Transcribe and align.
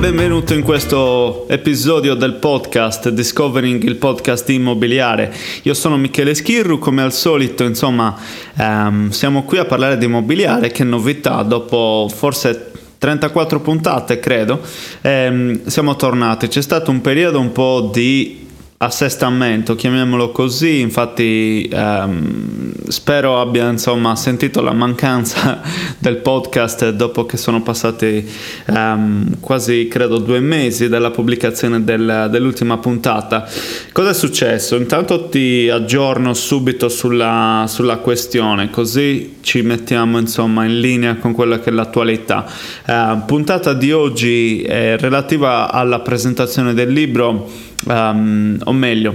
Benvenuto 0.00 0.54
in 0.54 0.62
questo 0.62 1.46
episodio 1.46 2.14
del 2.14 2.32
podcast 2.32 3.10
Discovering 3.10 3.82
il 3.82 3.96
podcast 3.96 4.48
immobiliare. 4.48 5.30
Io 5.64 5.74
sono 5.74 5.98
Michele 5.98 6.34
Schirru, 6.34 6.78
come 6.78 7.02
al 7.02 7.12
solito, 7.12 7.64
insomma, 7.64 8.18
ehm, 8.56 9.10
siamo 9.10 9.44
qui 9.44 9.58
a 9.58 9.66
parlare 9.66 9.98
di 9.98 10.06
immobiliare, 10.06 10.70
che 10.70 10.84
novità, 10.84 11.42
dopo 11.42 12.10
forse 12.12 12.72
34 12.96 13.60
puntate, 13.60 14.18
credo, 14.18 14.62
ehm, 15.02 15.66
siamo 15.66 15.94
tornati. 15.96 16.48
C'è 16.48 16.62
stato 16.62 16.90
un 16.90 17.02
periodo 17.02 17.38
un 17.38 17.52
po' 17.52 17.90
di 17.92 18.48
assestamento, 18.82 19.74
chiamiamolo 19.74 20.32
così, 20.32 20.80
infatti 20.80 21.68
ehm, 21.70 22.72
spero 22.88 23.38
abbia 23.38 23.68
insomma 23.68 24.16
sentito 24.16 24.62
la 24.62 24.72
mancanza 24.72 25.60
del 26.00 26.16
podcast 26.16 26.88
dopo 26.92 27.26
che 27.26 27.36
sono 27.36 27.60
passati 27.60 28.26
ehm, 28.68 29.38
quasi 29.40 29.86
credo 29.86 30.16
due 30.16 30.40
mesi 30.40 30.88
dalla 30.88 31.10
pubblicazione 31.10 31.84
del, 31.84 32.28
dell'ultima 32.30 32.78
puntata. 32.78 33.46
Cosa 33.92 34.10
è 34.10 34.14
successo? 34.14 34.76
Intanto 34.76 35.28
ti 35.28 35.68
aggiorno 35.68 36.32
subito 36.32 36.88
sulla, 36.88 37.66
sulla, 37.68 37.98
questione, 37.98 38.70
così 38.70 39.36
ci 39.42 39.60
mettiamo 39.60 40.18
insomma 40.18 40.64
in 40.64 40.80
linea 40.80 41.16
con 41.16 41.34
quella 41.34 41.60
che 41.60 41.68
è 41.68 41.72
l'attualità. 41.74 42.50
Eh, 42.86 43.18
puntata 43.26 43.74
di 43.74 43.92
oggi 43.92 44.62
è 44.62 44.96
relativa 44.98 45.70
alla 45.70 46.00
presentazione 46.00 46.72
del 46.72 46.90
libro 46.90 47.68
um, 47.86 48.58
o 48.64 48.72
meglio, 48.72 49.14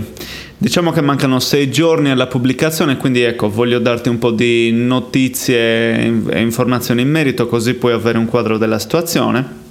diciamo 0.58 0.92
che 0.92 1.02
mancano 1.02 1.40
sei 1.40 1.70
giorni 1.70 2.10
alla 2.10 2.28
pubblicazione, 2.28 2.98
quindi 2.98 3.22
ecco, 3.22 3.50
voglio 3.50 3.80
darti 3.80 4.10
un 4.10 4.20
po' 4.20 4.32
di 4.32 4.72
notizie 4.72 6.26
e 6.30 6.42
informazioni 6.42 7.02
in 7.02 7.10
merito, 7.10 7.48
così 7.48 7.76
puoi 7.76 7.94
avere 7.94 8.18
un 8.18 8.26
quadro 8.26 8.58
della 8.58 8.80
situazione. 8.80 9.64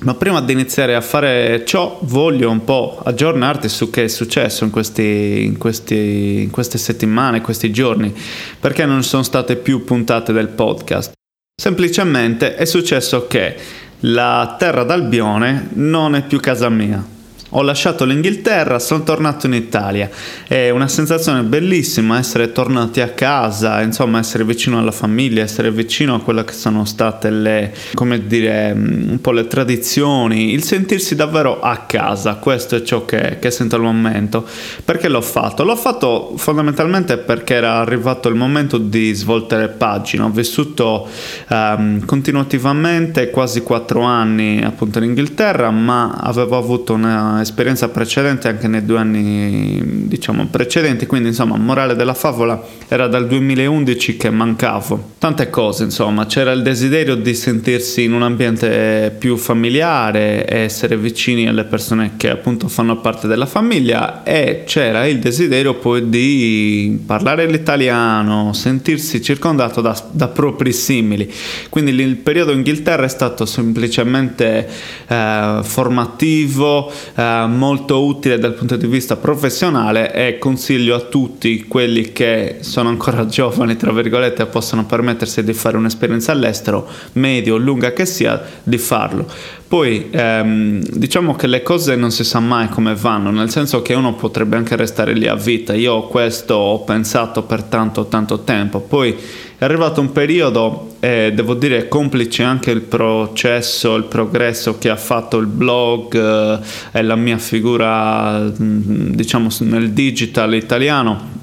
Ma 0.00 0.14
prima 0.14 0.40
di 0.40 0.50
iniziare 0.50 0.96
a 0.96 1.00
fare 1.00 1.62
ciò, 1.64 2.00
voglio 2.02 2.50
un 2.50 2.64
po' 2.64 3.00
aggiornarti 3.04 3.68
su 3.68 3.88
che 3.88 4.04
è 4.04 4.08
successo 4.08 4.64
in, 4.64 4.70
questi, 4.70 5.44
in, 5.44 5.58
questi, 5.58 6.42
in 6.42 6.50
queste 6.50 6.76
settimane, 6.76 7.40
questi 7.40 7.70
giorni, 7.70 8.12
perché 8.58 8.84
non 8.84 9.04
sono 9.04 9.22
state 9.22 9.54
più 9.54 9.84
puntate 9.84 10.32
del 10.32 10.48
podcast. 10.48 11.12
Semplicemente 11.54 12.56
è 12.56 12.64
successo 12.64 13.28
che 13.28 13.54
la 14.00 14.56
terra 14.58 14.82
d'Albione 14.82 15.68
non 15.74 16.16
è 16.16 16.24
più 16.24 16.40
casa 16.40 16.68
mia 16.68 17.20
ho 17.54 17.62
lasciato 17.62 18.04
l'Inghilterra, 18.04 18.78
sono 18.78 19.02
tornato 19.02 19.46
in 19.46 19.54
Italia. 19.54 20.08
È 20.46 20.70
una 20.70 20.88
sensazione 20.88 21.42
bellissima 21.42 22.18
essere 22.18 22.52
tornati 22.52 23.00
a 23.00 23.08
casa, 23.08 23.82
insomma, 23.82 24.18
essere 24.18 24.44
vicino 24.44 24.78
alla 24.78 24.90
famiglia, 24.90 25.42
essere 25.42 25.70
vicino 25.70 26.14
a 26.14 26.20
quelle 26.20 26.44
che 26.44 26.54
sono 26.54 26.84
state 26.84 27.30
le, 27.30 27.74
come 27.94 28.26
dire, 28.26 28.72
un 28.74 29.18
po' 29.20 29.32
le 29.32 29.46
tradizioni, 29.46 30.52
il 30.52 30.62
sentirsi 30.62 31.14
davvero 31.14 31.60
a 31.60 31.76
casa. 31.78 32.36
Questo 32.36 32.76
è 32.76 32.82
ciò 32.82 33.04
che, 33.04 33.38
che 33.38 33.50
sento 33.50 33.76
al 33.76 33.82
momento. 33.82 34.46
Perché 34.84 35.08
l'ho 35.08 35.20
fatto? 35.20 35.62
L'ho 35.62 35.76
fatto 35.76 36.32
fondamentalmente 36.36 37.18
perché 37.18 37.54
era 37.54 37.74
arrivato 37.74 38.28
il 38.28 38.34
momento 38.34 38.78
di 38.78 39.12
svoltare 39.12 39.68
pagina. 39.68 40.24
Ho 40.24 40.30
vissuto 40.30 41.06
um, 41.48 42.04
continuativamente 42.06 43.28
quasi 43.30 43.60
quattro 43.60 44.02
anni 44.02 44.62
appunto 44.62 44.98
in 44.98 45.04
Inghilterra, 45.04 45.70
ma 45.70 46.12
avevo 46.18 46.56
avuto 46.56 46.94
una 46.94 47.41
esperienza 47.42 47.88
precedente 47.88 48.48
anche 48.48 48.66
nei 48.66 48.84
due 48.84 48.98
anni 48.98 50.06
diciamo 50.08 50.46
precedenti 50.46 51.06
quindi 51.06 51.28
insomma 51.28 51.56
morale 51.56 51.94
della 51.94 52.14
favola 52.14 52.60
era 52.88 53.06
dal 53.06 53.26
2011 53.26 54.16
che 54.16 54.30
mancavo. 54.30 55.10
Tante 55.18 55.50
cose 55.50 55.84
insomma 55.84 56.26
c'era 56.26 56.52
il 56.52 56.62
desiderio 56.62 57.14
di 57.14 57.34
sentirsi 57.34 58.04
in 58.04 58.12
un 58.12 58.22
ambiente 58.22 59.14
più 59.18 59.36
familiare 59.36 60.44
essere 60.48 60.96
vicini 60.96 61.46
alle 61.46 61.64
persone 61.64 62.12
che 62.16 62.30
appunto 62.30 62.68
fanno 62.68 63.00
parte 63.00 63.26
della 63.26 63.46
famiglia 63.46 64.22
e 64.22 64.64
c'era 64.66 65.06
il 65.06 65.18
desiderio 65.18 65.74
poi 65.74 66.08
di 66.08 67.02
parlare 67.04 67.46
l'italiano 67.46 68.52
sentirsi 68.52 69.22
circondato 69.22 69.80
da, 69.80 70.00
da 70.10 70.28
propri 70.28 70.72
simili. 70.72 71.30
Quindi 71.68 71.92
il 71.92 72.16
periodo 72.16 72.52
in 72.52 72.62
Inghilterra 72.62 73.04
è 73.04 73.08
stato 73.08 73.44
semplicemente 73.44 74.68
eh, 75.06 75.60
formativo 75.62 76.90
eh, 76.90 77.22
molto 77.46 78.04
utile 78.04 78.38
dal 78.38 78.54
punto 78.54 78.76
di 78.76 78.86
vista 78.86 79.16
professionale 79.16 80.12
e 80.14 80.38
consiglio 80.38 80.94
a 80.94 81.00
tutti 81.00 81.64
quelli 81.66 82.12
che 82.12 82.58
sono 82.60 82.88
ancora 82.88 83.26
giovani, 83.26 83.76
tra 83.76 83.92
virgolette, 83.92 84.42
e 84.42 84.46
possono 84.46 84.86
permettersi 84.86 85.42
di 85.42 85.52
fare 85.52 85.76
un'esperienza 85.76 86.32
all'estero, 86.32 86.88
medio 87.12 87.54
o 87.54 87.58
lunga 87.58 87.92
che 87.92 88.06
sia, 88.06 88.40
di 88.62 88.78
farlo. 88.78 89.26
Poi 89.72 90.08
ehm, 90.10 90.82
diciamo 90.82 91.34
che 91.34 91.46
le 91.46 91.62
cose 91.62 91.96
non 91.96 92.10
si 92.10 92.24
sa 92.24 92.40
mai 92.40 92.68
come 92.68 92.94
vanno, 92.94 93.30
nel 93.30 93.48
senso 93.48 93.80
che 93.80 93.94
uno 93.94 94.14
potrebbe 94.14 94.56
anche 94.56 94.76
restare 94.76 95.14
lì 95.14 95.26
a 95.26 95.34
vita. 95.34 95.72
Io 95.72 96.08
questo 96.08 96.56
ho 96.56 96.80
pensato 96.80 97.44
per 97.44 97.62
tanto 97.62 98.04
tanto 98.04 98.40
tempo. 98.40 98.80
Poi 98.80 99.16
è 99.56 99.64
arrivato 99.64 100.02
un 100.02 100.12
periodo, 100.12 100.96
e 101.00 101.32
devo 101.34 101.54
dire 101.54 101.88
complice 101.88 102.42
anche 102.42 102.70
il 102.70 102.82
processo, 102.82 103.94
il 103.94 104.04
progresso 104.04 104.76
che 104.76 104.90
ha 104.90 104.96
fatto 104.96 105.38
il 105.38 105.46
blog 105.46 106.16
eh, 106.16 106.58
e 106.92 107.00
la 107.00 107.16
mia 107.16 107.38
figura, 107.38 108.40
mm, 108.40 109.14
diciamo, 109.14 109.48
nel 109.60 109.92
digital 109.92 110.52
italiano 110.52 111.40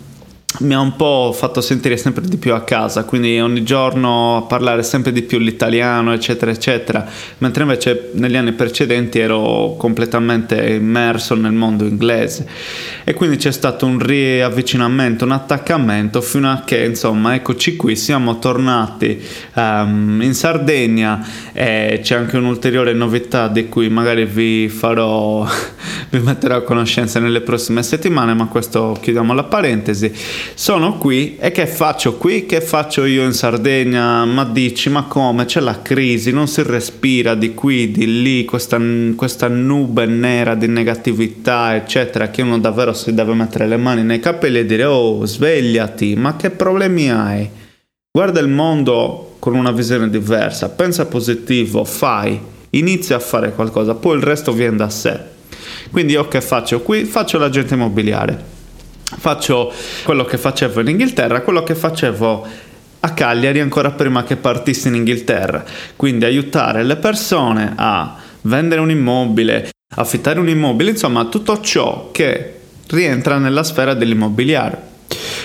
mi 0.61 0.73
ha 0.73 0.79
un 0.79 0.95
po' 0.95 1.31
fatto 1.33 1.61
sentire 1.61 1.95
sempre 1.95 2.25
di 2.25 2.37
più 2.37 2.53
a 2.53 2.63
casa, 2.63 3.05
quindi 3.05 3.39
ogni 3.39 3.63
giorno 3.63 4.45
parlare 4.49 4.81
sempre 4.81 5.11
di 5.11 5.21
più 5.21 5.37
l'italiano, 5.37 6.11
eccetera, 6.11 6.51
eccetera, 6.51 7.07
mentre 7.37 7.63
invece 7.63 8.09
negli 8.13 8.35
anni 8.35 8.51
precedenti 8.53 9.19
ero 9.19 9.75
completamente 9.77 10.73
immerso 10.73 11.35
nel 11.35 11.53
mondo 11.53 11.85
inglese. 11.85 12.47
E 13.03 13.13
quindi 13.13 13.37
c'è 13.37 13.51
stato 13.51 13.85
un 13.85 13.99
riavvicinamento, 13.99 15.23
un 15.23 15.31
attaccamento 15.31 16.19
fino 16.19 16.51
a 16.51 16.63
che, 16.65 16.83
insomma, 16.83 17.35
eccoci 17.35 17.75
qui, 17.75 17.95
siamo 17.95 18.39
tornati 18.39 19.21
um, 19.53 20.19
in 20.21 20.33
Sardegna 20.33 21.25
e 21.53 21.99
c'è 22.01 22.15
anche 22.15 22.37
un'ulteriore 22.37 22.93
novità 22.93 23.47
di 23.47 23.69
cui 23.69 23.87
magari 23.89 24.25
vi 24.25 24.67
farò, 24.67 25.47
vi 26.09 26.19
metterò 26.19 26.55
a 26.55 26.63
conoscenza 26.63 27.19
nelle 27.19 27.41
prossime 27.41 27.83
settimane, 27.83 28.33
ma 28.33 28.47
questo 28.47 28.97
chiudiamo 28.99 29.33
la 29.33 29.43
parentesi 29.43 30.11
sono 30.53 30.97
qui 30.97 31.37
e 31.39 31.51
che 31.51 31.67
faccio 31.67 32.15
qui? 32.17 32.45
Che 32.45 32.61
faccio 32.61 33.05
io 33.05 33.23
in 33.23 33.33
Sardegna? 33.33 34.25
Ma 34.25 34.43
dici, 34.43 34.89
ma 34.89 35.03
come? 35.03 35.45
C'è 35.45 35.59
la 35.59 35.81
crisi, 35.81 36.31
non 36.31 36.47
si 36.47 36.61
respira 36.63 37.35
di 37.35 37.53
qui, 37.53 37.91
di 37.91 38.21
lì, 38.21 38.45
questa, 38.45 38.79
questa 39.15 39.47
nube 39.47 40.05
nera 40.05 40.55
di 40.55 40.67
negatività, 40.67 41.75
eccetera, 41.75 42.29
che 42.29 42.41
uno 42.41 42.59
davvero 42.59 42.93
si 42.93 43.13
deve 43.13 43.33
mettere 43.33 43.67
le 43.67 43.77
mani 43.77 44.03
nei 44.03 44.19
capelli 44.19 44.59
e 44.59 44.65
dire, 44.65 44.83
oh, 44.83 45.25
svegliati, 45.25 46.15
ma 46.15 46.35
che 46.35 46.49
problemi 46.49 47.09
hai? 47.09 47.49
Guarda 48.11 48.39
il 48.39 48.49
mondo 48.49 49.35
con 49.39 49.55
una 49.55 49.71
visione 49.71 50.09
diversa, 50.09 50.69
pensa 50.69 51.05
positivo, 51.05 51.83
fai, 51.85 52.39
inizia 52.71 53.15
a 53.15 53.19
fare 53.19 53.53
qualcosa, 53.53 53.95
poi 53.95 54.17
il 54.17 54.23
resto 54.23 54.51
viene 54.51 54.77
da 54.77 54.89
sé. 54.89 55.17
Quindi 55.91 56.13
io 56.13 56.27
che 56.27 56.41
faccio 56.41 56.81
qui? 56.81 57.05
Faccio 57.05 57.37
l'agente 57.37 57.73
immobiliare 57.75 58.57
faccio 59.17 59.71
quello 60.03 60.25
che 60.25 60.37
facevo 60.37 60.81
in 60.81 60.87
Inghilterra, 60.89 61.41
quello 61.41 61.63
che 61.63 61.75
facevo 61.75 62.47
a 63.01 63.13
Cagliari 63.13 63.59
ancora 63.59 63.91
prima 63.91 64.23
che 64.23 64.35
partissi 64.35 64.87
in 64.87 64.95
Inghilterra, 64.95 65.63
quindi 65.95 66.25
aiutare 66.25 66.83
le 66.83 66.97
persone 66.97 67.73
a 67.75 68.15
vendere 68.41 68.81
un 68.81 68.91
immobile, 68.91 69.69
affittare 69.95 70.39
un 70.39 70.49
immobile, 70.49 70.91
insomma 70.91 71.25
tutto 71.25 71.61
ciò 71.61 72.09
che 72.11 72.59
rientra 72.87 73.37
nella 73.37 73.63
sfera 73.63 73.93
dell'immobiliare 73.93 74.88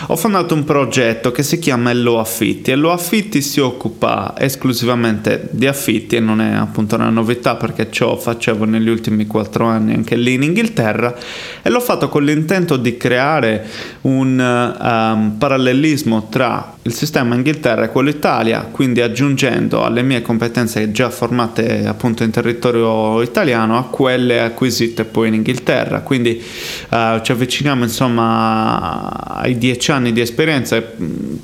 ho 0.09 0.17
fondato 0.17 0.55
un 0.55 0.65
progetto 0.65 1.31
che 1.31 1.43
si 1.45 1.59
chiama 1.59 1.91
Ello 1.91 2.19
Affitti. 2.19 2.71
Ello 2.71 2.91
Affitti 2.91 3.41
si 3.41 3.61
occupa 3.61 4.35
esclusivamente 4.37 5.49
di 5.51 5.67
affitti 5.67 6.17
e 6.17 6.21
non 6.21 6.41
è 6.41 6.53
appunto 6.55 6.97
una 6.97 7.11
novità 7.11 7.55
perché 7.55 7.91
ciò 7.91 8.17
facevo 8.17 8.65
negli 8.65 8.89
ultimi 8.89 9.27
quattro 9.27 9.67
anni 9.67 9.95
anche 9.95 10.17
lì 10.17 10.35
in 10.35 10.43
Inghilterra 10.43 11.15
e 11.63 11.71
l'ho 11.71 11.81
fatto 11.81 12.09
con 12.09 12.25
l'intento 12.25 12.77
di 12.77 12.97
creare 12.97 13.67
un 14.03 14.39
um, 14.39 15.35
parallelismo 15.39 16.29
tra 16.29 16.73
il 16.83 16.93
sistema 16.93 17.35
Inghilterra 17.35 17.85
e 17.85 17.89
quello 17.89 18.11
Italia, 18.11 18.69
quindi 18.71 19.01
aggiungendo 19.01 19.85
alle 19.85 20.03
mie 20.03 20.21
competenze 20.21 20.91
già 20.91 21.09
formate 21.09 21.87
appunto 21.87 22.25
in 22.25 22.31
territorio 22.31 23.23
italiano 23.23 23.79
a 23.79 23.85
quelle 23.85 24.43
acquisite 24.43 25.05
poi 25.05 25.29
in 25.29 25.35
Inghilterra. 25.35 26.01
Quindi 26.01 26.43
uh, 26.91 27.21
ci 27.23 27.33
avviciniamo 27.33 27.85
insomma 27.85 29.09
ai 29.37 29.57
dieci 29.57 29.85
12 29.85 29.93
anni 29.95 30.13
di 30.13 30.21
esperienza 30.21 30.77
e 30.77 30.83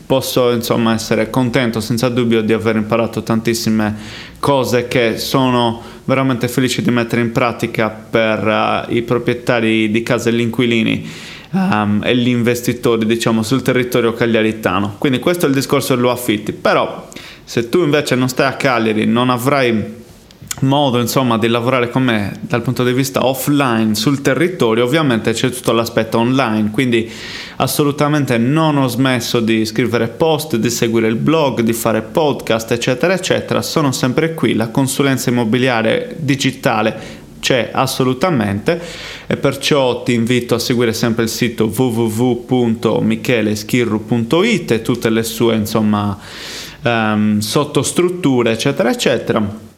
posso 0.06 0.50
insomma 0.50 0.94
essere 0.94 1.30
contento 1.30 1.80
senza 1.80 2.08
dubbio 2.08 2.42
di 2.42 2.52
aver 2.52 2.76
imparato 2.76 3.22
tantissime 3.22 3.96
cose 4.38 4.88
che 4.88 5.18
sono 5.18 5.82
veramente 6.04 6.48
felice 6.48 6.82
di 6.82 6.90
mettere 6.90 7.20
in 7.20 7.32
pratica 7.32 7.88
per 7.88 8.86
uh, 8.88 8.92
i 8.92 9.02
proprietari 9.02 9.90
di 9.90 10.02
case 10.02 10.30
e 10.30 10.32
gli 10.32 10.40
inquilini 10.40 11.08
um, 11.52 12.00
e 12.04 12.16
gli 12.16 12.28
investitori 12.28 13.06
diciamo 13.06 13.42
sul 13.42 13.62
territorio 13.62 14.12
cagliaritano. 14.12 14.96
Quindi 14.98 15.18
questo 15.18 15.46
è 15.46 15.48
il 15.48 15.54
discorso 15.54 15.94
dello 15.94 16.10
affitti 16.10 16.52
però 16.52 17.08
se 17.44 17.68
tu 17.68 17.82
invece 17.82 18.14
non 18.14 18.28
stai 18.28 18.46
a 18.46 18.54
Cagliari 18.54 19.06
non 19.06 19.30
avrai 19.30 19.98
modo 20.60 21.00
insomma 21.00 21.38
di 21.38 21.48
lavorare 21.48 21.90
con 21.90 22.02
me 22.02 22.38
dal 22.40 22.62
punto 22.62 22.84
di 22.84 22.92
vista 22.92 23.26
offline 23.26 23.94
sul 23.94 24.20
territorio 24.20 24.84
ovviamente 24.84 25.32
c'è 25.32 25.50
tutto 25.50 25.72
l'aspetto 25.72 26.18
online 26.18 26.70
quindi 26.70 27.10
assolutamente 27.56 28.38
non 28.38 28.76
ho 28.76 28.86
smesso 28.86 29.40
di 29.40 29.64
scrivere 29.64 30.08
post 30.08 30.56
di 30.56 30.70
seguire 30.70 31.08
il 31.08 31.16
blog 31.16 31.60
di 31.60 31.72
fare 31.72 32.02
podcast 32.02 32.72
eccetera 32.72 33.14
eccetera. 33.14 33.62
Sono 33.62 33.92
sempre 33.92 34.34
qui 34.34 34.54
la 34.54 34.68
consulenza 34.68 35.30
immobiliare 35.30 36.16
digitale 36.18 37.28
c'è 37.40 37.70
assolutamente 37.72 38.78
e 39.26 39.36
perciò 39.36 40.02
ti 40.02 40.12
invito 40.12 40.54
a 40.54 40.58
seguire 40.58 40.92
sempre 40.92 41.22
il 41.24 41.30
sito 41.30 41.72
www.micheleschirru.it 41.74 44.70
e 44.70 44.82
tutte 44.82 45.08
le 45.08 45.22
sue 45.22 45.54
insomma 45.54 46.18
um, 46.82 47.38
sottostrutture 47.38 48.52
eccetera 48.52 48.90
eccetera 48.90 49.68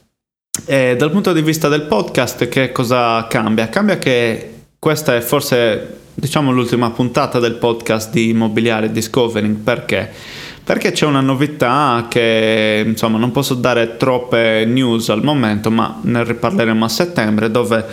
e 0.67 0.97
dal 0.97 1.11
punto 1.11 1.33
di 1.33 1.41
vista 1.41 1.69
del 1.69 1.83
podcast, 1.83 2.47
che 2.49 2.73
cosa 2.73 3.27
cambia? 3.27 3.71
Cambia 3.71 3.97
che 3.97 4.65
questa 4.79 5.17
è 5.17 5.21
forse, 5.23 6.01
diciamo, 6.13 6.53
l'ultima 6.53 6.91
puntata 6.91 7.39
del 7.39 7.55
podcast 7.55 8.13
di 8.13 8.29
Immobiliare 8.29 8.93
Discovering. 8.93 9.57
Perché? 9.57 10.11
Perché 10.63 10.93
c'è 10.93 11.07
una 11.07 11.23
novità 11.23 12.07
che, 12.11 12.85
insomma, 12.87 13.17
non 13.17 13.33
posso 13.33 13.55
dare 13.55 13.97
troppe 13.97 14.67
news 14.67 15.09
al 15.09 15.25
momento, 15.25 15.71
ma 15.71 15.99
ne 16.03 16.23
riparleremo 16.23 16.85
a 16.85 16.89
settembre, 16.89 17.51
dove 17.51 17.87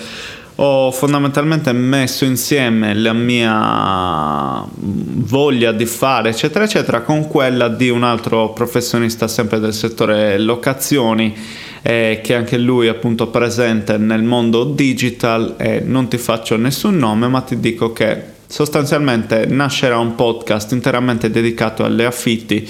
ho 0.61 0.91
fondamentalmente 0.91 1.71
messo 1.71 2.25
insieme 2.25 2.93
la 2.93 3.13
mia 3.13 4.67
voglia 4.75 5.71
di 5.71 5.85
fare 5.85 6.31
eccetera 6.31 6.65
eccetera 6.65 6.99
con 6.99 7.27
quella 7.29 7.69
di 7.69 7.87
un 7.87 8.03
altro 8.03 8.51
professionista 8.51 9.29
sempre 9.29 9.61
del 9.61 9.73
settore 9.73 10.37
locazioni 10.37 11.33
eh, 11.81 12.19
che 12.23 12.35
anche 12.35 12.57
lui 12.57 12.87
appunto 12.87 13.27
presente 13.27 13.97
nel 13.97 14.23
mondo 14.23 14.63
digital 14.63 15.55
e 15.57 15.79
non 15.79 16.07
ti 16.07 16.17
faccio 16.17 16.57
nessun 16.57 16.97
nome 16.97 17.27
ma 17.27 17.41
ti 17.41 17.59
dico 17.59 17.93
che 17.93 18.37
sostanzialmente 18.49 19.45
nascerà 19.45 19.99
un 19.99 20.15
podcast 20.15 20.71
interamente 20.71 21.29
dedicato 21.29 21.85
alle 21.85 22.05
affitti 22.05 22.67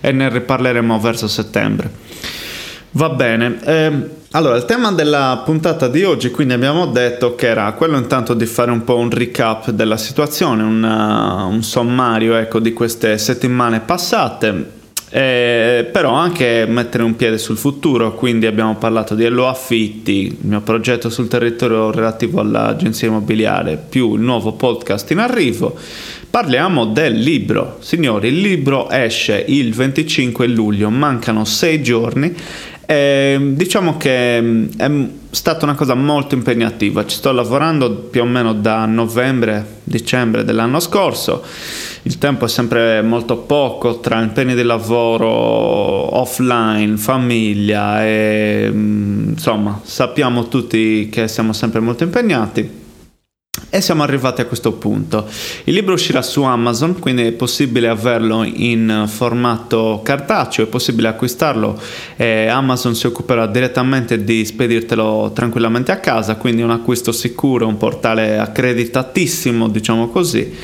e 0.00 0.12
ne 0.12 0.28
riparleremo 0.28 1.00
verso 1.00 1.26
settembre. 1.26 1.90
Va 2.92 3.10
bene, 3.10 3.58
eh, 3.64 3.92
allora 4.30 4.56
il 4.56 4.64
tema 4.64 4.92
della 4.92 5.42
puntata 5.44 5.88
di 5.88 6.04
oggi 6.04 6.30
quindi 6.30 6.54
abbiamo 6.54 6.86
detto 6.86 7.34
che 7.34 7.48
era 7.48 7.72
quello 7.72 7.98
intanto 7.98 8.32
di 8.34 8.46
fare 8.46 8.70
un 8.70 8.84
po' 8.84 8.96
un 8.96 9.10
recap 9.10 9.70
della 9.70 9.96
situazione, 9.96 10.62
un, 10.62 10.82
uh, 10.82 11.52
un 11.52 11.62
sommario 11.62 12.36
ecco, 12.36 12.60
di 12.60 12.72
queste 12.72 13.18
settimane 13.18 13.80
passate 13.80 14.75
eh, 15.16 15.88
però 15.90 16.10
anche 16.10 16.66
mettere 16.68 17.02
un 17.02 17.16
piede 17.16 17.38
sul 17.38 17.56
futuro, 17.56 18.12
quindi 18.14 18.44
abbiamo 18.44 18.76
parlato 18.76 19.14
di 19.14 19.24
Hello 19.24 19.48
Affitti, 19.48 20.26
il 20.26 20.36
mio 20.40 20.60
progetto 20.60 21.08
sul 21.08 21.26
territorio 21.26 21.90
relativo 21.90 22.38
all'agenzia 22.38 23.08
immobiliare, 23.08 23.82
più 23.88 24.14
il 24.14 24.20
nuovo 24.20 24.52
podcast 24.52 25.10
in 25.12 25.20
arrivo. 25.20 25.74
Parliamo 26.28 26.84
del 26.84 27.14
libro. 27.14 27.78
Signori, 27.80 28.28
il 28.28 28.42
libro 28.42 28.90
esce 28.90 29.42
il 29.48 29.72
25 29.72 30.46
luglio, 30.48 30.90
mancano 30.90 31.46
sei 31.46 31.82
giorni 31.82 32.34
e 32.86 33.38
diciamo 33.54 33.96
che 33.96 34.40
mm, 34.40 34.66
è 34.76 34.90
stata 35.30 35.64
una 35.64 35.74
cosa 35.74 35.94
molto 35.94 36.34
impegnativa, 36.34 37.04
ci 37.04 37.16
sto 37.16 37.32
lavorando 37.32 37.90
più 37.90 38.22
o 38.22 38.24
meno 38.24 38.54
da 38.54 38.86
novembre, 38.86 39.80
dicembre 39.84 40.44
dell'anno 40.44 40.80
scorso 40.80 41.44
il 42.06 42.18
tempo 42.18 42.44
è 42.44 42.48
sempre 42.48 43.02
molto 43.02 43.36
poco 43.36 43.98
tra 43.98 44.22
impegni 44.22 44.54
di 44.54 44.62
lavoro 44.62 45.26
offline, 45.28 46.96
famiglia 46.96 48.04
e 48.04 48.70
mm, 48.72 49.30
insomma 49.30 49.80
sappiamo 49.82 50.46
tutti 50.46 51.08
che 51.10 51.26
siamo 51.26 51.52
sempre 51.52 51.80
molto 51.80 52.04
impegnati. 52.04 52.85
E 53.76 53.82
siamo 53.82 54.02
arrivati 54.02 54.40
a 54.40 54.46
questo 54.46 54.72
punto. 54.72 55.28
Il 55.64 55.74
libro 55.74 55.92
uscirà 55.92 56.22
su 56.22 56.42
Amazon, 56.44 56.98
quindi 56.98 57.24
è 57.24 57.32
possibile 57.32 57.88
averlo 57.88 58.42
in 58.42 59.04
formato 59.06 60.00
cartaceo, 60.02 60.64
è 60.64 60.68
possibile 60.68 61.08
acquistarlo 61.08 61.78
e 62.16 62.46
Amazon 62.46 62.94
si 62.94 63.06
occuperà 63.06 63.46
direttamente 63.46 64.24
di 64.24 64.46
spedirtelo 64.46 65.30
tranquillamente 65.34 65.92
a 65.92 65.98
casa, 66.00 66.36
quindi 66.36 66.62
un 66.62 66.70
acquisto 66.70 67.12
sicuro, 67.12 67.66
un 67.66 67.76
portale 67.76 68.38
accreditatissimo, 68.38 69.68
diciamo 69.68 70.08
così. 70.08 70.54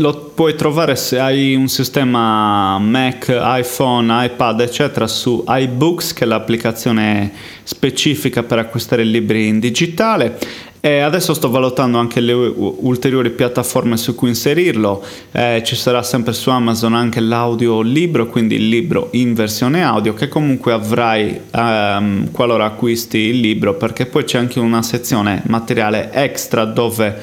Lo 0.00 0.32
puoi 0.34 0.56
trovare 0.56 0.96
se 0.96 1.18
hai 1.18 1.54
un 1.54 1.68
sistema 1.68 2.78
Mac, 2.78 3.26
iPhone, 3.28 4.24
iPad, 4.24 4.60
eccetera, 4.60 5.06
su 5.06 5.44
iBooks, 5.46 6.14
che 6.14 6.24
è 6.24 6.26
l'applicazione 6.26 7.30
specifica 7.62 8.42
per 8.42 8.56
acquistare 8.56 9.04
libri 9.04 9.48
in 9.48 9.60
digitale. 9.60 10.38
E 10.84 10.98
adesso 10.98 11.32
sto 11.32 11.48
valutando 11.48 11.98
anche 11.98 12.18
le 12.18 12.32
ulteriori 12.32 13.30
piattaforme 13.30 13.96
su 13.96 14.16
cui 14.16 14.30
inserirlo. 14.30 15.00
Eh, 15.30 15.62
ci 15.64 15.76
sarà 15.76 16.02
sempre 16.02 16.32
su 16.32 16.50
Amazon 16.50 16.94
anche 16.94 17.20
l'audio 17.20 17.82
libro, 17.82 18.26
quindi 18.26 18.56
il 18.56 18.68
libro 18.68 19.06
in 19.12 19.32
versione 19.32 19.84
audio, 19.84 20.12
che 20.12 20.26
comunque 20.26 20.72
avrai 20.72 21.38
ehm, 21.52 22.32
qualora 22.32 22.64
acquisti 22.64 23.18
il 23.18 23.38
libro, 23.38 23.74
perché 23.74 24.06
poi 24.06 24.24
c'è 24.24 24.38
anche 24.38 24.58
una 24.58 24.82
sezione 24.82 25.42
materiale 25.46 26.10
extra 26.12 26.64
dove 26.64 27.16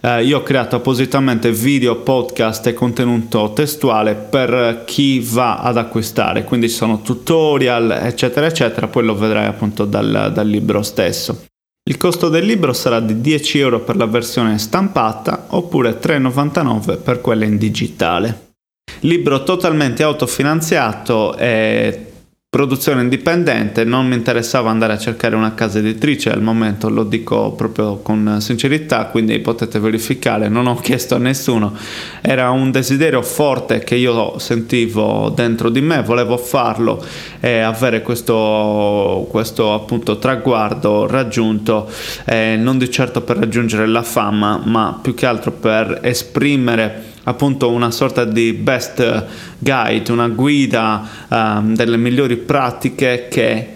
eh, 0.00 0.24
io 0.24 0.38
ho 0.38 0.42
creato 0.42 0.76
appositamente 0.76 1.52
video, 1.52 1.96
podcast 1.96 2.68
e 2.68 2.72
contenuto 2.72 3.52
testuale 3.54 4.14
per 4.14 4.84
chi 4.86 5.20
va 5.20 5.58
ad 5.58 5.76
acquistare, 5.76 6.44
quindi 6.44 6.70
sono 6.70 7.02
tutorial, 7.02 7.90
eccetera, 7.90 8.46
eccetera, 8.46 8.86
poi 8.86 9.04
lo 9.04 9.14
vedrai 9.14 9.44
appunto 9.44 9.84
dal, 9.84 10.30
dal 10.32 10.48
libro 10.48 10.82
stesso. 10.82 11.44
Il 11.86 11.98
costo 11.98 12.30
del 12.30 12.46
libro 12.46 12.72
sarà 12.72 12.98
di 12.98 13.20
10 13.20 13.58
euro 13.58 13.80
per 13.80 13.96
la 13.96 14.06
versione 14.06 14.58
stampata 14.58 15.48
oppure 15.50 16.00
3,99 16.00 17.02
per 17.02 17.20
quella 17.20 17.44
in 17.44 17.58
digitale. 17.58 18.52
Libro 19.00 19.42
totalmente 19.42 20.02
autofinanziato 20.02 21.36
e 21.36 22.13
produzione 22.54 23.02
indipendente, 23.02 23.82
non 23.82 24.06
mi 24.06 24.14
interessava 24.14 24.70
andare 24.70 24.92
a 24.92 24.96
cercare 24.96 25.34
una 25.34 25.54
casa 25.54 25.80
editrice 25.80 26.30
al 26.30 26.40
momento, 26.40 26.88
lo 26.88 27.02
dico 27.02 27.50
proprio 27.50 27.96
con 27.96 28.36
sincerità, 28.38 29.06
quindi 29.06 29.40
potete 29.40 29.80
verificare, 29.80 30.48
non 30.48 30.68
ho 30.68 30.76
chiesto 30.76 31.16
a 31.16 31.18
nessuno, 31.18 31.74
era 32.20 32.50
un 32.50 32.70
desiderio 32.70 33.22
forte 33.22 33.80
che 33.80 33.96
io 33.96 34.38
sentivo 34.38 35.32
dentro 35.34 35.68
di 35.68 35.80
me, 35.80 36.02
volevo 36.02 36.36
farlo 36.36 37.04
e 37.40 37.58
avere 37.58 38.02
questo, 38.02 39.26
questo 39.28 39.74
appunto 39.74 40.20
traguardo 40.20 41.08
raggiunto, 41.08 41.90
eh, 42.24 42.54
non 42.56 42.78
di 42.78 42.88
certo 42.88 43.22
per 43.22 43.38
raggiungere 43.38 43.88
la 43.88 44.04
fama, 44.04 44.62
ma 44.64 44.96
più 45.02 45.12
che 45.14 45.26
altro 45.26 45.50
per 45.50 45.98
esprimere 46.04 47.13
appunto 47.24 47.70
una 47.70 47.90
sorta 47.90 48.24
di 48.24 48.52
best 48.52 49.26
guide, 49.58 50.12
una 50.12 50.28
guida 50.28 51.08
um, 51.28 51.74
delle 51.74 51.96
migliori 51.96 52.36
pratiche 52.36 53.28
che 53.30 53.68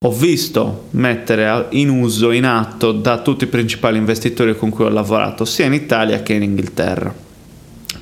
ho 0.00 0.12
visto 0.12 0.86
mettere 0.90 1.66
in 1.70 1.88
uso, 1.88 2.30
in 2.30 2.44
atto 2.44 2.92
da 2.92 3.18
tutti 3.18 3.44
i 3.44 3.48
principali 3.48 3.98
investitori 3.98 4.56
con 4.56 4.70
cui 4.70 4.84
ho 4.84 4.90
lavorato, 4.90 5.44
sia 5.44 5.66
in 5.66 5.72
Italia 5.72 6.22
che 6.22 6.34
in 6.34 6.42
Inghilterra. 6.42 7.26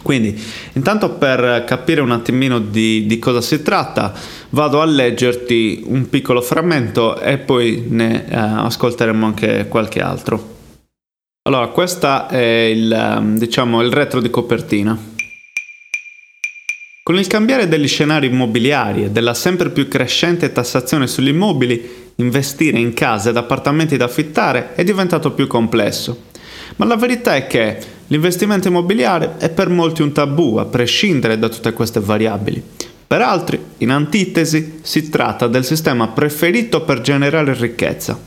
Quindi, 0.02 0.40
intanto 0.74 1.14
per 1.14 1.64
capire 1.66 2.00
un 2.00 2.12
attimino 2.12 2.60
di, 2.60 3.06
di, 3.06 3.18
cosa 3.18 3.40
si 3.40 3.62
tratta, 3.62 4.12
vado 4.50 4.80
a 4.80 4.84
leggerti 4.84 5.82
un 5.86 6.08
piccolo 6.08 6.42
frammento 6.42 7.18
e 7.18 7.38
poi 7.38 7.86
ne 7.88 8.24
eh, 8.28 8.36
ascolteremo 8.36 9.26
anche 9.26 9.66
qualche 9.66 10.00
altro. 10.00 10.55
Allora, 11.46 11.68
questo 11.68 12.26
è 12.26 12.72
il, 12.74 12.90
ehm, 12.90 13.38
diciamo, 13.38 13.80
il 13.80 13.92
retro 13.92 14.20
di 14.20 14.30
copertina. 14.30 14.98
Con 17.04 17.16
il 17.16 17.28
cambiare 17.28 17.68
degli 17.68 17.86
scenari 17.86 18.26
immobiliari 18.26 19.04
e 19.04 19.10
della 19.10 19.32
sempre 19.32 19.70
più 19.70 19.86
crescente 19.86 20.50
tassazione 20.50 21.06
sugli 21.06 21.28
immobili, 21.28 22.12
investire 22.16 22.80
in 22.80 22.92
case 22.94 23.28
ed 23.28 23.36
appartamenti 23.36 23.96
da 23.96 24.06
affittare 24.06 24.74
è 24.74 24.82
diventato 24.82 25.30
più 25.30 25.46
complesso. 25.46 26.24
Ma 26.76 26.84
la 26.84 26.96
verità 26.96 27.36
è 27.36 27.46
che 27.46 27.78
l'investimento 28.08 28.66
immobiliare 28.66 29.36
è 29.38 29.48
per 29.48 29.68
molti 29.68 30.02
un 30.02 30.10
tabù, 30.10 30.56
a 30.56 30.64
prescindere 30.64 31.38
da 31.38 31.48
tutte 31.48 31.72
queste 31.72 32.00
variabili. 32.00 32.60
Per 33.06 33.22
altri, 33.22 33.62
in 33.78 33.90
antitesi, 33.90 34.80
si 34.82 35.08
tratta 35.10 35.46
del 35.46 35.64
sistema 35.64 36.08
preferito 36.08 36.82
per 36.82 37.02
generare 37.02 37.54
ricchezza. 37.54 38.25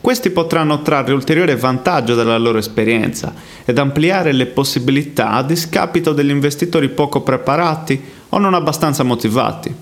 Questi 0.00 0.30
potranno 0.30 0.80
trarre 0.80 1.12
ulteriore 1.12 1.56
vantaggio 1.56 2.14
dalla 2.14 2.38
loro 2.38 2.58
esperienza 2.58 3.34
ed 3.64 3.78
ampliare 3.78 4.32
le 4.32 4.46
possibilità 4.46 5.32
a 5.32 5.42
discapito 5.42 6.12
degli 6.12 6.30
investitori 6.30 6.88
poco 6.88 7.20
preparati 7.20 8.00
o 8.30 8.38
non 8.38 8.54
abbastanza 8.54 9.02
motivati. 9.02 9.74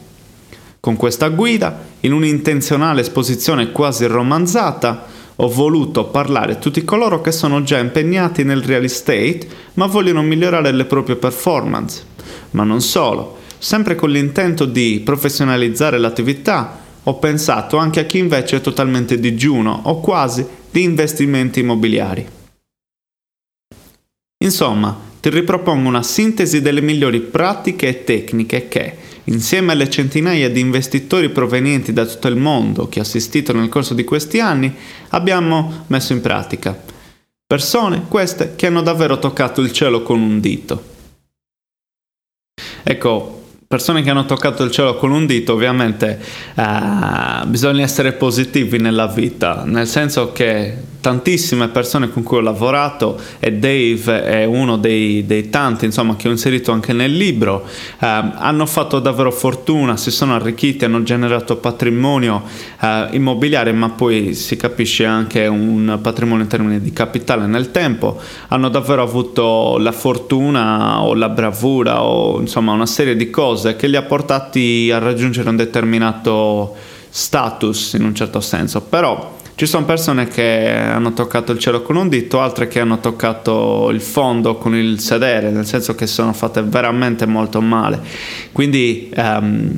Con 0.80 0.96
questa 0.96 1.28
guida, 1.28 1.84
in 2.00 2.12
un'intenzionale 2.12 3.02
esposizione 3.02 3.70
quasi 3.70 4.06
romanzata, 4.06 5.06
ho 5.36 5.48
voluto 5.48 6.06
parlare 6.06 6.52
a 6.54 6.56
tutti 6.56 6.82
coloro 6.82 7.20
che 7.20 7.30
sono 7.30 7.62
già 7.62 7.78
impegnati 7.78 8.42
nel 8.42 8.62
real 8.62 8.82
estate 8.82 9.46
ma 9.74 9.86
vogliono 9.86 10.22
migliorare 10.22 10.72
le 10.72 10.84
proprie 10.84 11.14
performance. 11.14 12.02
Ma 12.52 12.64
non 12.64 12.80
solo, 12.80 13.38
sempre 13.58 13.94
con 13.94 14.10
l'intento 14.10 14.64
di 14.64 15.00
professionalizzare 15.04 15.98
l'attività, 15.98 16.86
ho 17.08 17.14
pensato 17.14 17.78
anche 17.78 18.00
a 18.00 18.04
chi 18.04 18.18
invece 18.18 18.56
è 18.56 18.60
totalmente 18.60 19.18
digiuno 19.18 19.80
o 19.84 20.00
quasi 20.00 20.46
di 20.70 20.82
investimenti 20.82 21.60
immobiliari. 21.60 22.26
Insomma, 24.44 24.96
ti 25.18 25.30
ripropongo 25.30 25.88
una 25.88 26.02
sintesi 26.02 26.60
delle 26.60 26.82
migliori 26.82 27.20
pratiche 27.20 27.88
e 27.88 28.04
tecniche 28.04 28.68
che, 28.68 28.96
insieme 29.24 29.72
alle 29.72 29.88
centinaia 29.88 30.50
di 30.50 30.60
investitori 30.60 31.30
provenienti 31.30 31.94
da 31.94 32.04
tutto 32.04 32.28
il 32.28 32.36
mondo 32.36 32.88
che 32.88 32.98
ho 32.98 33.02
assistito 33.02 33.54
nel 33.54 33.70
corso 33.70 33.94
di 33.94 34.04
questi 34.04 34.38
anni, 34.38 34.72
abbiamo 35.08 35.84
messo 35.86 36.12
in 36.12 36.20
pratica. 36.20 36.78
Persone, 37.46 38.04
queste, 38.06 38.54
che 38.54 38.66
hanno 38.66 38.82
davvero 38.82 39.18
toccato 39.18 39.62
il 39.62 39.72
cielo 39.72 40.02
con 40.02 40.20
un 40.20 40.40
dito. 40.40 40.96
Ecco, 42.82 43.37
persone 43.68 44.00
che 44.00 44.08
hanno 44.08 44.24
toccato 44.24 44.64
il 44.64 44.70
cielo 44.70 44.96
con 44.96 45.10
un 45.10 45.26
dito, 45.26 45.52
ovviamente 45.52 46.18
eh, 46.54 47.44
bisogna 47.44 47.82
essere 47.82 48.12
positivi 48.12 48.78
nella 48.78 49.08
vita, 49.08 49.64
nel 49.66 49.86
senso 49.86 50.32
che 50.32 50.74
tantissime 51.08 51.68
persone 51.68 52.10
con 52.10 52.22
cui 52.22 52.36
ho 52.36 52.40
lavorato 52.42 53.18
e 53.38 53.54
Dave 53.54 54.24
è 54.24 54.44
uno 54.44 54.76
dei, 54.76 55.24
dei 55.24 55.48
tanti 55.48 55.86
insomma, 55.86 56.16
che 56.16 56.28
ho 56.28 56.30
inserito 56.30 56.70
anche 56.70 56.92
nel 56.92 57.16
libro, 57.16 57.64
eh, 57.98 58.06
hanno 58.06 58.66
fatto 58.66 58.98
davvero 58.98 59.30
fortuna, 59.30 59.96
si 59.96 60.10
sono 60.10 60.34
arricchiti, 60.34 60.84
hanno 60.84 61.02
generato 61.02 61.56
patrimonio 61.56 62.42
eh, 62.78 63.08
immobiliare, 63.12 63.72
ma 63.72 63.88
poi 63.88 64.34
si 64.34 64.56
capisce 64.56 65.06
anche 65.06 65.46
un 65.46 65.98
patrimonio 66.02 66.42
in 66.42 66.50
termini 66.50 66.78
di 66.78 66.92
capitale. 66.92 67.46
Nel 67.46 67.70
tempo, 67.70 68.20
hanno 68.48 68.68
davvero 68.68 69.00
avuto 69.00 69.78
la 69.78 69.92
fortuna 69.92 71.00
o 71.00 71.14
la 71.14 71.30
bravura 71.30 72.02
o 72.02 72.38
insomma 72.38 72.72
una 72.72 72.84
serie 72.84 73.16
di 73.16 73.30
cose 73.30 73.76
che 73.76 73.86
li 73.86 73.96
ha 73.96 74.02
portati 74.02 74.90
a 74.92 74.98
raggiungere 74.98 75.48
un 75.48 75.56
determinato 75.56 76.76
status 77.08 77.94
in 77.94 78.04
un 78.04 78.14
certo 78.14 78.40
senso, 78.40 78.82
però 78.82 79.36
ci 79.58 79.66
sono 79.66 79.84
persone 79.84 80.28
che 80.28 80.68
hanno 80.70 81.12
toccato 81.12 81.50
il 81.50 81.58
cielo 81.58 81.82
con 81.82 81.96
un 81.96 82.08
dito, 82.08 82.40
altre 82.40 82.68
che 82.68 82.78
hanno 82.78 83.00
toccato 83.00 83.90
il 83.90 84.00
fondo 84.00 84.56
con 84.56 84.72
il 84.76 85.00
sedere, 85.00 85.50
nel 85.50 85.66
senso 85.66 85.96
che 85.96 86.06
sono 86.06 86.32
fatte 86.32 86.62
veramente 86.62 87.26
molto 87.26 87.60
male. 87.60 88.00
Quindi 88.52 89.10
um, 89.16 89.76